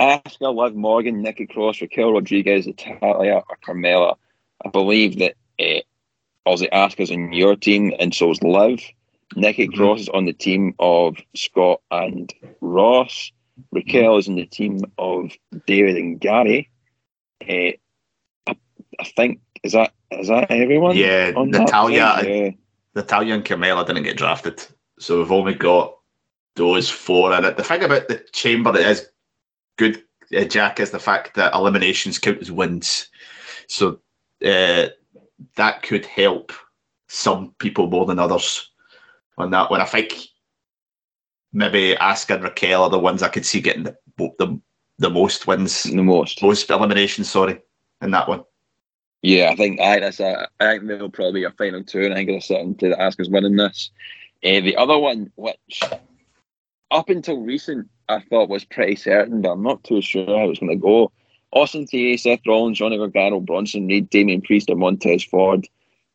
Asuka, 0.00 0.54
Liv 0.54 0.74
Morgan, 0.74 1.22
Nikki 1.22 1.46
Cross, 1.46 1.80
Raquel 1.80 2.12
Rodriguez, 2.12 2.66
Natalya, 2.66 3.42
or 3.48 3.59
Carmella. 3.66 4.16
I 4.64 4.68
believe 4.68 5.18
that 5.18 5.35
uh, 5.59 5.80
Ozzy 6.46 6.68
Asker's 6.72 7.11
on 7.11 7.32
your 7.32 7.56
team, 7.56 7.92
and 7.98 8.14
so 8.14 8.30
is 8.30 8.42
Liv. 8.42 8.80
Nikki 9.35 9.66
mm-hmm. 9.66 9.76
Cross 9.76 10.00
is 10.02 10.09
on 10.11 10.24
the 10.24 10.32
team 10.32 10.74
of 10.78 11.16
Scott 11.35 11.80
and 11.90 12.32
Ross. 12.61 13.32
Raquel 13.72 14.18
is 14.18 14.28
in 14.28 14.37
the 14.37 14.46
team 14.46 14.80
of 14.98 15.32
David 15.66 15.96
and 15.96 16.20
Gary. 16.20 16.70
Uh, 17.42 17.72
I, 18.46 18.56
I, 19.00 19.04
think 19.16 19.40
is 19.62 19.72
that 19.72 19.92
is 20.11 20.28
that 20.28 20.50
everyone? 20.50 20.96
Yeah, 20.96 21.32
Natalya, 21.37 22.20
yeah. 22.22 22.50
Natalya 22.94 23.35
and 23.35 23.44
Carmella 23.44 23.87
didn't 23.87 24.04
get 24.04 24.16
drafted, 24.16 24.64
so 24.98 25.18
we've 25.18 25.32
only 25.32 25.54
got 25.54 25.96
those 26.54 26.88
four 26.88 27.32
in 27.37 27.44
it. 27.44 27.56
The 27.56 27.64
thing 27.64 27.82
about 27.82 28.09
the 28.09 28.24
chamber 28.32 28.76
is 28.78 29.09
good 29.76 30.02
uh, 30.35 30.44
Jack, 30.44 30.80
is 30.80 30.90
the 30.90 30.98
fact 30.98 31.35
that 31.35 31.54
eliminations 31.54 32.18
count 32.18 32.40
as 32.40 32.50
wins. 32.50 33.09
So 33.68 34.00
uh, 34.44 34.87
that 35.57 35.83
could 35.83 36.07
help 36.07 36.53
some 37.09 37.55
people 37.59 37.88
more 37.88 38.07
than 38.07 38.18
others 38.18 38.70
on 39.38 39.51
that 39.51 39.70
one. 39.70 39.81
I 39.81 39.85
think 39.85 40.14
maybe 41.53 41.96
Asuka 42.01 42.37
and 42.37 42.44
Raquel 42.44 42.85
are 42.85 42.90
the 42.90 42.99
ones 42.99 43.22
I 43.22 43.29
could 43.29 43.46
see 43.46 43.61
getting 43.61 43.85
the 43.85 43.96
the, 44.38 44.61
the 44.99 45.11
most 45.11 45.46
wins, 45.46 45.83
The 45.83 46.03
most. 46.03 46.42
most 46.42 46.70
eliminations. 46.70 47.31
Sorry, 47.31 47.61
in 48.03 48.11
that 48.12 48.29
one. 48.29 48.44
Yeah, 49.22 49.51
I 49.51 49.57
think 49.57 49.81
I 49.81 50.01
that's 50.01 50.20
a 50.20 50.49
I 50.61 50.72
think 50.79 50.87
they'll 50.88 51.11
probably 51.11 51.40
be 51.40 51.44
a 51.44 51.51
final 51.51 51.83
two, 51.85 52.03
and 52.03 52.12
I 52.12 52.18
think 52.18 52.31
it's 52.31 52.49
certain 52.49 52.75
to 52.77 52.94
Asuka's 52.96 53.31
winning 53.31 53.57
this. 53.57 53.90
Uh, 54.44 54.61
the 54.61 54.77
other 54.77 54.99
one, 54.99 55.33
which 55.37 55.83
up 56.90 57.09
until 57.09 57.40
recent, 57.40 57.88
I 58.09 58.20
thought 58.20 58.49
was 58.49 58.64
pretty 58.64 58.96
certain, 58.96 59.42
but 59.42 59.51
I'm 59.51 59.62
not 59.62 59.83
too 59.85 60.01
sure 60.01 60.27
how 60.27 60.49
it's 60.51 60.61
going 60.61 60.70
to 60.70 60.77
go. 60.77 61.11
Austin 61.57 61.87
Theory, 61.87 62.19
Seth 62.19 62.40
Rollins, 62.47 62.77
Johnny 62.77 62.99
Gargano, 62.99 63.40
Bronson 63.40 63.87
Reed, 63.87 64.11
Damian 64.11 64.42
Priest, 64.42 64.69
and 64.69 64.79
Montez 64.79 65.25
Ford 65.25 65.66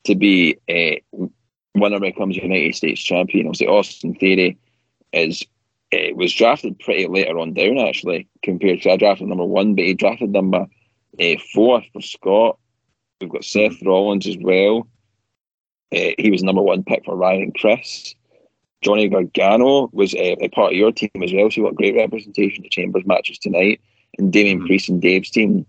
to 0.04 0.14
be 0.14 0.58
a 0.70 1.02
winner 1.74 2.00
becomes 2.00 2.38
United 2.38 2.76
States 2.76 3.02
champion. 3.02 3.48
Obviously, 3.48 3.66
Austin 3.66 4.14
Theory 4.14 4.60
is 5.14 5.44
uh, 5.94 6.14
was 6.14 6.32
drafted 6.32 6.78
pretty 6.78 7.08
later 7.08 7.40
on 7.40 7.54
down 7.54 7.80
actually 7.80 8.28
compared 8.44 8.84
to 8.84 8.92
I 8.92 8.98
drafted 8.98 9.28
number 9.28 9.44
one, 9.44 9.74
but 9.74 9.86
he 9.86 9.96
drafted 9.96 10.30
number 10.30 10.68
uh, 11.20 11.36
four 11.54 11.82
for 11.92 12.02
Scott. 12.02 12.60
We've 13.20 13.30
got 13.30 13.44
Seth 13.44 13.82
Rollins 13.84 14.28
as 14.28 14.38
well. 14.40 14.88
Uh, 15.92 16.14
he 16.20 16.30
was 16.30 16.44
number 16.44 16.62
one 16.62 16.84
pick 16.84 17.04
for 17.04 17.16
Ryan 17.16 17.42
and 17.42 17.56
Chris. 17.56 18.14
Johnny 18.84 19.10
Gargano 19.10 19.90
was 19.92 20.14
uh, 20.14 20.36
a 20.40 20.50
part 20.50 20.74
of 20.74 20.78
your 20.78 20.92
team 20.92 21.10
as 21.24 21.34
well, 21.34 21.50
so 21.50 21.62
you 21.62 21.68
got 21.68 21.76
great 21.76 21.96
representation 21.96 22.64
at 22.64 22.72
Chambers 22.72 23.06
matches 23.08 23.40
tonight. 23.40 23.82
And 24.22 24.32
Damian 24.32 24.62
Mhm. 24.62 24.68
Priest 24.68 24.90
and 24.90 25.02
Dave's 25.02 25.32
team. 25.32 25.66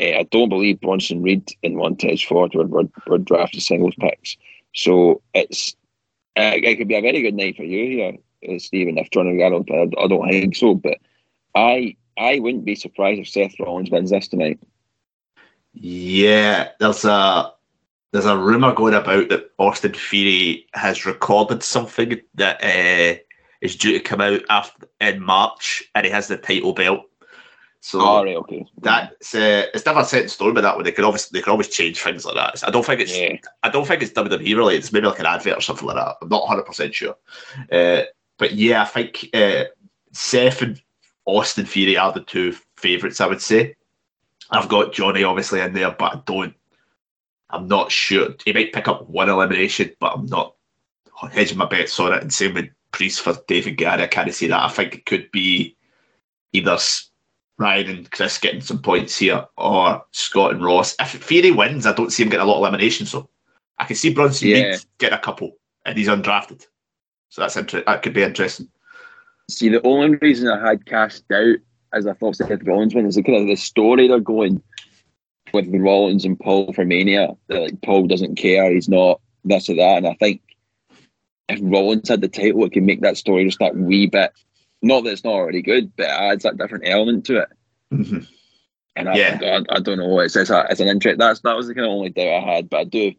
Uh, 0.00 0.18
I 0.20 0.22
don't 0.30 0.48
believe 0.48 0.80
Bronson 0.80 1.22
Reed 1.22 1.52
and 1.64 1.76
Montez 1.76 2.22
Ford 2.22 2.54
were, 2.54 2.66
were, 2.66 2.88
were 3.08 3.18
drafted 3.18 3.62
singles 3.62 3.94
picks. 3.98 4.36
So 4.74 5.20
it's 5.34 5.74
uh, 6.36 6.52
it 6.54 6.76
could 6.76 6.88
be 6.88 6.94
a 6.94 7.00
very 7.02 7.20
good 7.20 7.34
night 7.34 7.56
for 7.56 7.64
you 7.64 7.90
here, 7.90 8.54
uh, 8.54 8.58
Stephen. 8.60 8.96
If 8.96 9.10
Johnny 9.10 9.36
Gargano, 9.36 9.64
I, 9.70 10.04
I 10.04 10.06
don't 10.06 10.28
think 10.28 10.54
so, 10.54 10.74
but 10.74 10.98
I 11.54 11.96
I 12.16 12.38
wouldn't 12.38 12.64
be 12.64 12.76
surprised 12.76 13.20
if 13.20 13.28
Seth 13.28 13.58
Rollins 13.58 13.90
wins 13.90 14.10
this 14.10 14.28
tonight. 14.28 14.60
Yeah, 15.74 16.68
there's 16.78 17.04
a 17.04 17.52
there's 18.12 18.26
a 18.26 18.36
rumor 18.38 18.72
going 18.72 18.94
about 18.94 19.28
that 19.30 19.50
Austin 19.58 19.92
Theory 19.92 20.66
has 20.74 21.04
recorded 21.06 21.62
something 21.62 22.20
that 22.34 22.62
uh, 22.62 23.18
is 23.60 23.76
due 23.76 23.92
to 23.92 24.00
come 24.00 24.20
out 24.20 24.42
after 24.48 24.86
in 25.00 25.20
March, 25.22 25.82
and 25.94 26.06
he 26.06 26.12
has 26.12 26.28
the 26.28 26.36
title 26.36 26.72
belt. 26.72 27.02
So 27.80 28.00
All 28.00 28.24
right, 28.24 28.36
okay. 28.36 28.66
that's 28.78 29.34
uh, 29.34 29.66
it's 29.72 29.86
never 29.86 30.02
set 30.02 30.22
in 30.22 30.28
stone. 30.28 30.52
But 30.52 30.62
that 30.62 30.74
one, 30.74 30.84
they 30.84 30.92
can 30.92 31.04
always 31.04 31.28
they 31.28 31.40
can 31.40 31.52
always 31.52 31.68
change 31.68 32.00
things 32.00 32.24
like 32.24 32.34
that. 32.34 32.66
I 32.66 32.70
don't 32.70 32.84
think 32.84 33.00
it's 33.00 33.16
yeah. 33.16 33.36
I 33.62 33.68
don't 33.68 33.86
think 33.86 34.02
it's 34.02 34.12
WWE 34.12 34.56
related. 34.56 34.80
It's 34.80 34.92
maybe 34.92 35.06
like 35.06 35.20
an 35.20 35.26
advert 35.26 35.56
or 35.56 35.60
something 35.60 35.86
like 35.86 35.96
that. 35.96 36.16
I'm 36.20 36.28
not 36.28 36.42
100 36.42 36.64
percent 36.64 36.94
sure. 36.94 37.16
Uh, 37.70 38.02
but 38.36 38.54
yeah, 38.54 38.82
I 38.82 38.84
think 38.84 39.30
uh, 39.32 39.64
Seth 40.12 40.60
and 40.60 40.82
Austin 41.24 41.66
Theory 41.66 41.96
are 41.96 42.12
the 42.12 42.20
two 42.20 42.54
favourites. 42.76 43.20
I 43.20 43.26
would 43.26 43.42
say. 43.42 43.76
I've 44.50 44.68
got 44.68 44.92
Johnny 44.92 45.24
obviously 45.24 45.60
in 45.60 45.74
there, 45.74 45.90
but 45.90 46.14
I 46.14 46.22
don't. 46.26 46.54
I'm 47.50 47.68
not 47.68 47.92
sure. 47.92 48.30
He 48.44 48.52
might 48.52 48.72
pick 48.72 48.88
up 48.88 49.08
one 49.08 49.28
elimination, 49.28 49.92
but 50.00 50.14
I'm 50.14 50.26
not 50.26 50.54
hedging 51.30 51.58
my 51.58 51.66
bets 51.66 51.98
on 52.00 52.12
it. 52.12 52.22
And 52.22 52.32
same 52.32 52.54
with 52.54 52.68
Priest 52.92 53.20
for 53.20 53.36
David 53.46 53.76
Gary. 53.76 54.02
I 54.02 54.06
can't 54.06 54.32
see 54.34 54.48
that. 54.48 54.62
I 54.62 54.68
think 54.68 54.94
it 54.94 55.06
could 55.06 55.30
be 55.30 55.76
either 56.52 56.78
Ryan 57.58 57.90
and 57.90 58.10
Chris 58.10 58.38
getting 58.38 58.60
some 58.60 58.80
points 58.80 59.18
here, 59.18 59.44
or 59.56 60.04
Scott 60.12 60.52
and 60.52 60.64
Ross. 60.64 60.94
If 61.00 61.22
Theory 61.22 61.50
wins, 61.50 61.86
I 61.86 61.92
don't 61.92 62.12
see 62.12 62.22
him 62.22 62.28
getting 62.28 62.46
a 62.46 62.48
lot 62.48 62.58
of 62.58 62.62
eliminations. 62.62 63.10
So 63.10 63.28
I 63.78 63.84
can 63.84 63.96
see 63.96 64.14
Bronson 64.14 64.48
Yeah. 64.48 64.70
Reed 64.70 64.80
getting 64.98 65.18
a 65.18 65.22
couple, 65.22 65.56
and 65.84 65.98
he's 65.98 66.08
undrafted. 66.08 66.66
So 67.30 67.42
that's 67.42 67.56
inter- 67.56 67.82
that 67.86 68.02
could 68.02 68.14
be 68.14 68.22
interesting. 68.22 68.68
See, 69.50 69.68
the 69.68 69.84
only 69.86 70.16
reason 70.18 70.48
I 70.48 70.66
had 70.66 70.86
cast 70.86 71.26
doubt 71.28 71.58
as 71.92 72.06
I 72.06 72.12
thought 72.12 72.36
Seth 72.36 72.62
Rollins 72.62 72.94
win 72.94 73.06
is 73.06 73.16
the 73.16 73.22
kind 73.22 73.38
of 73.38 73.48
the 73.48 73.56
story 73.56 74.06
they're 74.06 74.20
going 74.20 74.62
with 75.52 75.68
Rollins 75.72 76.24
and 76.24 76.38
Paul 76.38 76.72
for 76.72 76.84
Mania. 76.84 77.34
That 77.48 77.62
like 77.62 77.82
Paul 77.82 78.06
doesn't 78.06 78.36
care, 78.36 78.72
he's 78.72 78.88
not 78.88 79.20
this 79.44 79.68
or 79.68 79.74
that. 79.76 79.98
And 79.98 80.06
I 80.06 80.14
think 80.14 80.42
if 81.48 81.58
Rollins 81.62 82.08
had 82.08 82.20
the 82.20 82.28
title, 82.28 82.64
it 82.64 82.72
could 82.72 82.82
make 82.82 83.00
that 83.00 83.16
story 83.16 83.44
just 83.46 83.58
that 83.58 83.76
wee 83.76 84.06
bit. 84.06 84.32
Not 84.82 85.04
that 85.04 85.10
it's 85.12 85.24
not 85.24 85.32
already 85.34 85.62
good, 85.62 85.92
but 85.96 86.04
it 86.04 86.10
adds 86.10 86.42
that 86.44 86.56
different 86.56 86.86
element 86.86 87.24
to 87.26 87.38
it. 87.38 87.48
Mhm. 87.92 88.26
And 88.96 89.08
I, 89.08 89.16
Yeah. 89.16 89.60
I, 89.70 89.76
I 89.76 89.80
don't 89.80 89.98
know. 89.98 90.18
It's, 90.20 90.36
it's, 90.36 90.50
a, 90.50 90.66
it's 90.70 90.80
an 90.80 90.88
interest. 90.88 91.18
That's 91.18 91.40
that 91.40 91.56
was 91.56 91.66
the 91.68 91.74
kind 91.74 91.86
of 91.86 91.92
only 91.92 92.10
doubt 92.10 92.42
I 92.44 92.54
had. 92.54 92.68
But 92.70 92.76
I 92.78 92.84
do, 92.84 93.12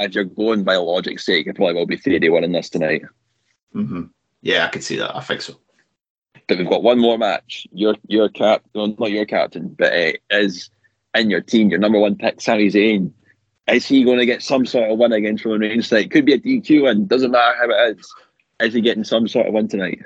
if 0.00 0.14
you're 0.14 0.24
going 0.24 0.64
by 0.64 0.76
logic's 0.76 1.26
sake, 1.26 1.46
it 1.46 1.56
probably 1.56 1.74
will 1.74 1.86
be 1.86 1.96
Theory 1.96 2.44
in 2.44 2.52
this 2.52 2.70
tonight. 2.70 3.02
hmm 3.72 4.04
Yeah, 4.42 4.66
I 4.66 4.68
can 4.68 4.82
see 4.82 4.96
that. 4.96 5.16
I 5.16 5.20
think 5.20 5.42
so. 5.42 5.54
But 6.46 6.58
we've 6.58 6.68
got 6.68 6.82
one 6.82 6.98
more 6.98 7.18
match. 7.18 7.66
Your 7.72 7.94
your 8.06 8.28
cap, 8.28 8.62
well, 8.74 8.94
not 8.98 9.10
your 9.10 9.26
captain, 9.26 9.74
but 9.78 9.92
uh, 9.92 10.12
is 10.30 10.70
in 11.14 11.28
your 11.30 11.42
team. 11.42 11.68
Your 11.68 11.78
number 11.80 11.98
one 11.98 12.16
pick, 12.16 12.40
Sami 12.40 12.68
Zayn. 12.68 13.12
Is 13.70 13.86
he 13.86 14.02
going 14.02 14.18
to 14.18 14.24
get 14.24 14.42
some 14.42 14.64
sort 14.64 14.90
of 14.90 14.98
win 14.98 15.12
against 15.12 15.44
Roman 15.44 15.60
Reigns 15.60 15.88
tonight? 15.90 16.10
Could 16.10 16.24
be 16.24 16.32
a 16.32 16.38
DQ 16.38 16.84
win. 16.84 17.06
Doesn't 17.06 17.32
matter 17.32 17.54
how 17.58 17.68
it 17.70 17.98
is. 17.98 18.14
Is 18.60 18.72
he 18.74 18.80
getting 18.80 19.04
some 19.04 19.28
sort 19.28 19.46
of 19.46 19.52
win 19.52 19.68
tonight? 19.68 20.00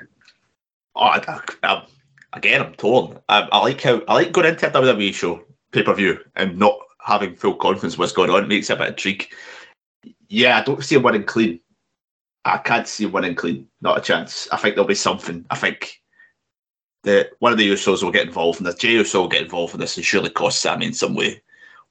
Oh, 0.95 1.01
I, 1.01 1.41
I, 1.63 1.85
again, 2.33 2.61
I'm 2.61 2.73
torn. 2.75 3.19
I, 3.29 3.47
I 3.51 3.59
like 3.59 3.81
how 3.81 4.01
I 4.07 4.13
like 4.13 4.31
going 4.31 4.47
into 4.47 4.67
a 4.67 4.71
WWE 4.71 5.13
show 5.13 5.43
pay 5.71 5.83
per 5.83 5.93
view 5.93 6.19
and 6.35 6.57
not 6.57 6.77
having 7.01 7.35
full 7.35 7.55
confidence 7.55 7.97
what's 7.97 8.11
going 8.11 8.29
on. 8.29 8.43
It 8.43 8.47
makes 8.47 8.69
it 8.69 8.73
a 8.73 8.77
bit 8.77 8.87
of 8.87 8.93
intrigue. 8.93 9.27
Yeah, 10.29 10.57
I 10.57 10.63
don't 10.63 10.83
see 10.83 10.95
him 10.95 11.03
winning 11.03 11.23
clean. 11.23 11.59
I 12.45 12.57
can't 12.57 12.87
see 12.87 13.05
him 13.05 13.11
winning 13.11 13.35
clean. 13.35 13.67
Not 13.81 13.97
a 13.97 14.01
chance. 14.01 14.47
I 14.51 14.57
think 14.57 14.75
there'll 14.75 14.87
be 14.87 14.95
something. 14.95 15.45
I 15.49 15.55
think 15.55 16.01
the 17.03 17.29
one 17.39 17.51
of 17.51 17.57
the 17.57 17.69
Usos 17.71 18.03
will 18.03 18.11
get 18.11 18.27
involved 18.27 18.59
in 18.59 18.65
this. 18.65 18.75
Jey 18.75 18.93
Uso 18.93 19.21
will 19.21 19.27
get 19.27 19.41
involved 19.41 19.73
in 19.73 19.79
this 19.79 19.97
and 19.97 20.05
surely 20.05 20.29
cost 20.29 20.61
Sami 20.61 20.87
in 20.87 20.93
some 20.93 21.15
way. 21.15 21.41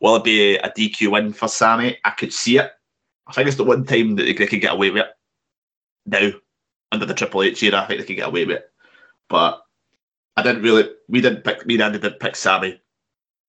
Will 0.00 0.16
it 0.16 0.24
be 0.24 0.56
a 0.56 0.70
DQ 0.70 1.12
win 1.12 1.32
for 1.32 1.48
Sami? 1.48 1.98
I 2.04 2.10
could 2.10 2.32
see 2.32 2.58
it. 2.58 2.70
I 3.26 3.32
think 3.32 3.46
it's 3.46 3.56
the 3.56 3.64
one 3.64 3.84
time 3.84 4.16
that 4.16 4.24
they 4.24 4.34
could 4.34 4.60
get 4.60 4.72
away 4.72 4.90
with 4.90 5.04
it. 5.04 5.10
Now, 6.06 6.30
under 6.90 7.06
the 7.06 7.14
Triple 7.14 7.42
H 7.42 7.62
era, 7.62 7.80
I 7.80 7.86
think 7.86 8.00
they 8.00 8.06
could 8.06 8.16
get 8.16 8.28
away 8.28 8.44
with 8.44 8.56
it. 8.56 8.71
But 9.32 9.62
I 10.36 10.42
didn't 10.42 10.62
really. 10.62 10.90
We 11.08 11.22
didn't 11.22 11.42
pick. 11.42 11.64
Me 11.64 11.74
and 11.74 11.82
Andy 11.82 11.98
didn't 11.98 12.20
pick 12.20 12.36
Sami 12.36 12.78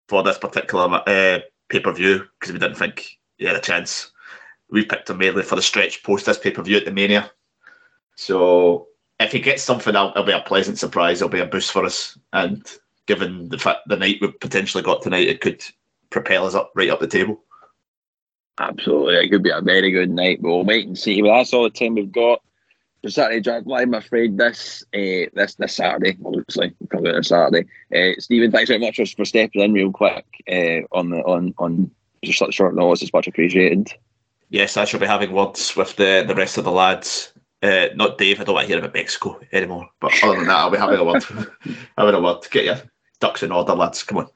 for 0.07 0.23
this 0.23 0.37
particular 0.37 0.85
uh, 0.85 1.39
pay 1.67 1.79
per 1.81 1.91
view 1.91 2.25
because 2.39 2.53
we 2.53 2.59
didn't 2.59 2.77
think 2.77 3.19
he 3.37 3.45
had 3.45 3.57
a 3.57 3.61
chance. 3.61 4.11
We 4.69 4.85
picked 4.85 5.09
him 5.09 5.17
mainly 5.17 5.43
for 5.43 5.57
the 5.57 5.61
stretch 5.61 6.01
post 6.01 6.25
this 6.25 6.39
pay 6.39 6.51
per 6.51 6.63
view 6.63 6.77
at 6.77 6.85
the 6.85 6.91
Mania. 6.91 7.29
So 8.15 8.87
if 9.19 9.33
he 9.33 9.41
gets 9.41 9.61
something, 9.61 9.93
it'll, 9.93 10.11
it'll 10.11 10.23
be 10.23 10.31
a 10.31 10.39
pleasant 10.39 10.79
surprise. 10.79 11.21
It'll 11.21 11.27
be 11.27 11.41
a 11.41 11.45
boost 11.45 11.73
for 11.73 11.83
us. 11.83 12.17
And 12.31 12.65
given 13.05 13.49
the 13.49 13.59
fact 13.59 13.81
the 13.87 13.97
night 13.97 14.19
we've 14.21 14.39
potentially 14.39 14.83
got 14.83 15.01
tonight, 15.01 15.27
it 15.27 15.41
could 15.41 15.61
propel 16.11 16.45
us 16.47 16.55
up 16.55 16.71
right 16.75 16.89
up 16.89 17.01
the 17.01 17.07
table. 17.07 17.43
Absolutely. 18.57 19.15
It 19.15 19.29
could 19.29 19.43
be 19.43 19.49
a 19.49 19.59
very 19.59 19.91
good 19.91 20.11
night. 20.11 20.41
But 20.41 20.47
we'll 20.47 20.63
wait 20.63 20.87
and 20.87 20.97
see. 20.97 21.21
Well, 21.21 21.35
that's 21.35 21.53
all 21.53 21.63
the 21.63 21.69
time 21.69 21.95
we've 21.95 22.09
got 22.09 22.41
for 23.03 23.09
Saturday 23.09 23.41
Drive 23.41 23.67
Live, 23.67 23.83
I'm 23.83 23.93
afraid, 23.93 24.37
this 24.37 24.83
uh, 24.93 25.29
this 25.33 25.55
this 25.55 25.75
Saturday, 25.75 26.17
obviously. 26.25 26.73
We'll 26.91 27.15
on 27.15 27.23
Saturday. 27.23 27.67
Uh, 27.93 28.19
Stephen, 28.19 28.51
thanks 28.51 28.69
very 28.69 28.79
much 28.79 28.95
for, 28.95 29.05
for 29.05 29.25
stepping 29.25 29.61
in 29.61 29.73
real 29.73 29.91
quick 29.91 30.25
uh, 30.49 30.87
on 30.97 31.09
the 31.09 31.17
on 31.23 31.53
on 31.57 31.91
just 32.23 32.39
such 32.39 32.53
short 32.53 32.75
notice. 32.75 33.01
It's 33.01 33.13
much 33.13 33.27
appreciated. 33.27 33.91
Yes, 34.49 34.77
I 34.77 34.85
shall 34.85 34.99
be 34.99 35.05
having 35.05 35.33
words 35.33 35.75
with 35.75 35.95
the, 35.97 36.23
the 36.25 36.35
rest 36.35 36.57
of 36.57 36.63
the 36.63 36.71
lads. 36.71 37.33
Uh, 37.61 37.87
not 37.95 38.17
Dave, 38.17 38.39
I 38.39 38.43
don't 38.43 38.55
want 38.55 38.67
to 38.67 38.73
hear 38.73 38.79
about 38.79 38.93
Mexico 38.93 39.39
anymore. 39.51 39.89
But 39.99 40.13
other 40.23 40.37
than 40.37 40.47
that, 40.47 40.57
I'll 40.57 40.69
be 40.69 40.77
having 40.77 40.99
a 40.99 41.03
word. 41.03 41.23
having 41.97 42.15
a 42.15 42.21
word. 42.21 42.45
Get 42.51 42.65
your 42.65 42.81
ducks 43.19 43.43
in 43.43 43.51
order, 43.51 43.73
lads. 43.73 44.03
Come 44.03 44.19
on. 44.19 44.27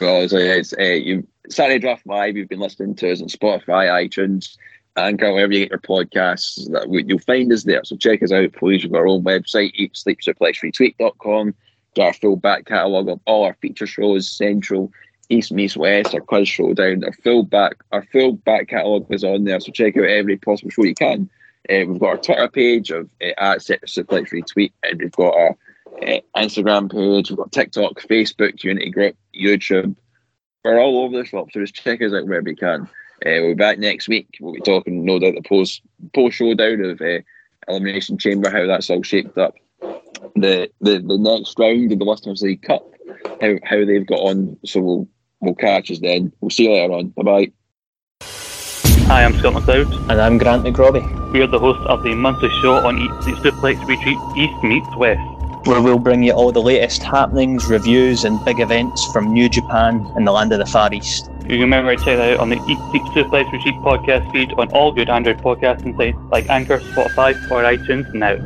Well, 0.00 0.28
so 0.28 0.36
it's 0.36 0.72
uh, 0.78 0.82
you 0.82 1.26
Saturday 1.50 1.80
Draft 1.80 2.06
Live. 2.06 2.36
You've 2.36 2.48
been 2.48 2.60
listening 2.60 2.94
to 2.96 3.12
us 3.12 3.20
on 3.20 3.28
Spotify, 3.28 3.88
iTunes, 3.88 4.56
Anchor, 4.96 5.32
wherever 5.32 5.52
you 5.52 5.60
get 5.60 5.70
your 5.70 5.78
podcasts. 5.78 6.70
That 6.72 6.88
you'll 6.90 7.18
find 7.20 7.52
us 7.52 7.64
there. 7.64 7.84
So 7.84 7.96
check 7.96 8.22
us 8.22 8.32
out, 8.32 8.52
please. 8.52 8.82
We've 8.82 8.92
got 8.92 8.98
our 8.98 9.08
own 9.08 9.24
website, 9.24 9.74
eatsleepsuplexretweet.com. 9.78 11.54
Got 11.96 12.06
our 12.06 12.12
full 12.12 12.36
back 12.36 12.66
catalogue 12.66 13.08
of 13.08 13.20
all 13.26 13.44
our 13.44 13.54
feature 13.54 13.86
shows, 13.86 14.30
Central, 14.30 14.92
East 15.28 15.52
Meets 15.52 15.76
West, 15.76 16.14
our 16.14 16.20
quiz 16.20 16.48
showdown, 16.48 17.04
our 17.04 17.12
full 17.12 17.42
back, 17.44 17.76
our 17.92 18.02
full 18.04 18.32
back 18.32 18.68
catalogue 18.68 19.06
is 19.10 19.24
on 19.24 19.44
there. 19.44 19.60
So 19.60 19.72
check 19.72 19.96
out 19.96 20.04
every 20.04 20.36
possible 20.36 20.70
show 20.70 20.84
you 20.84 20.94
can. 20.94 21.30
Uh, 21.68 21.84
we've 21.86 21.98
got 21.98 22.08
our 22.08 22.18
Twitter 22.18 22.48
page 22.48 22.90
of 22.90 23.10
uh, 23.22 23.32
at 23.36 23.58
Suplex 23.58 24.30
Retweet, 24.30 24.72
and 24.82 25.00
we've 25.00 25.12
got 25.12 25.34
our 25.34 25.56
uh, 26.02 26.20
Instagram 26.36 26.90
page, 26.90 27.30
we've 27.30 27.36
got 27.36 27.52
TikTok, 27.52 28.00
Facebook, 28.00 28.58
community 28.58 28.90
group, 28.90 29.16
YouTube. 29.38 29.94
We're 30.64 30.80
all 30.80 31.04
over 31.04 31.18
the 31.18 31.24
shop, 31.24 31.48
so 31.52 31.60
just 31.60 31.74
check 31.74 32.00
us 32.02 32.12
out 32.12 32.26
wherever 32.26 32.48
you 32.48 32.56
can. 32.56 32.88
Uh, 33.26 33.42
we'll 33.42 33.48
be 33.50 33.54
back 33.54 33.78
next 33.78 34.08
week. 34.08 34.38
We'll 34.40 34.54
be 34.54 34.60
talking, 34.60 35.04
no 35.04 35.18
doubt, 35.18 35.34
the 35.34 35.42
post 35.42 35.82
post 36.14 36.36
showdown 36.36 36.84
of 36.84 37.00
uh, 37.00 37.20
Elimination 37.68 38.18
Chamber, 38.18 38.50
how 38.50 38.66
that's 38.66 38.90
all 38.90 39.02
shaped 39.02 39.36
up. 39.38 39.54
The, 40.34 40.70
the 40.80 40.98
the 40.98 41.18
next 41.18 41.58
round 41.58 41.92
of 41.92 41.98
the 41.98 42.04
Listeners 42.04 42.42
League 42.42 42.62
Cup 42.62 42.84
how, 43.40 43.54
how 43.64 43.84
they've 43.84 44.06
got 44.06 44.20
on. 44.20 44.58
So 44.64 44.80
we'll 44.80 45.08
we'll 45.40 45.54
catch 45.54 45.90
us 45.90 46.00
then. 46.00 46.32
We'll 46.40 46.50
see 46.50 46.64
you 46.64 46.72
later 46.72 46.94
on. 46.94 47.08
Bye 47.08 47.22
bye. 47.22 47.52
Hi, 49.06 49.24
I'm 49.24 49.34
Scott 49.38 49.54
McLeod. 49.54 50.10
And 50.10 50.20
I'm 50.20 50.36
Grant 50.36 50.64
McRobbie. 50.64 51.32
We 51.32 51.40
are 51.40 51.46
the 51.46 51.58
hosts 51.58 51.84
of 51.86 52.02
the 52.02 52.14
monthly 52.14 52.50
show 52.60 52.74
on 52.74 52.98
Eat 52.98 53.10
Sleep 53.22 53.36
Suplex. 53.36 53.76
Retweet 53.86 54.36
East 54.36 54.62
meets 54.62 54.96
West. 54.96 55.20
Where 55.66 55.80
we'll 55.80 55.98
bring 55.98 56.22
you 56.22 56.32
all 56.32 56.52
the 56.52 56.62
latest 56.62 57.02
happenings, 57.02 57.68
reviews, 57.68 58.24
and 58.24 58.42
big 58.44 58.60
events 58.60 59.04
from 59.12 59.32
New 59.32 59.48
Japan 59.48 60.06
and 60.14 60.26
the 60.26 60.32
land 60.32 60.52
of 60.52 60.58
the 60.58 60.66
Far 60.66 60.92
East. 60.92 61.30
You 61.48 61.60
remember 61.60 61.96
to 61.96 62.04
check 62.04 62.18
that 62.18 62.34
out 62.34 62.40
on 62.40 62.50
the 62.50 62.56
Eat 62.68 62.78
Sleep 62.90 63.02
Suplex 63.14 63.46
Retweet 63.46 63.82
podcast 63.82 64.30
feed 64.32 64.52
on 64.58 64.68
all 64.72 64.92
good 64.92 65.08
Android 65.08 65.38
podcasting 65.38 65.96
sites 65.96 66.18
like 66.30 66.46
Anchor, 66.50 66.78
Spotify, 66.78 67.32
or 67.50 67.62
iTunes 67.62 68.12
now. 68.12 68.36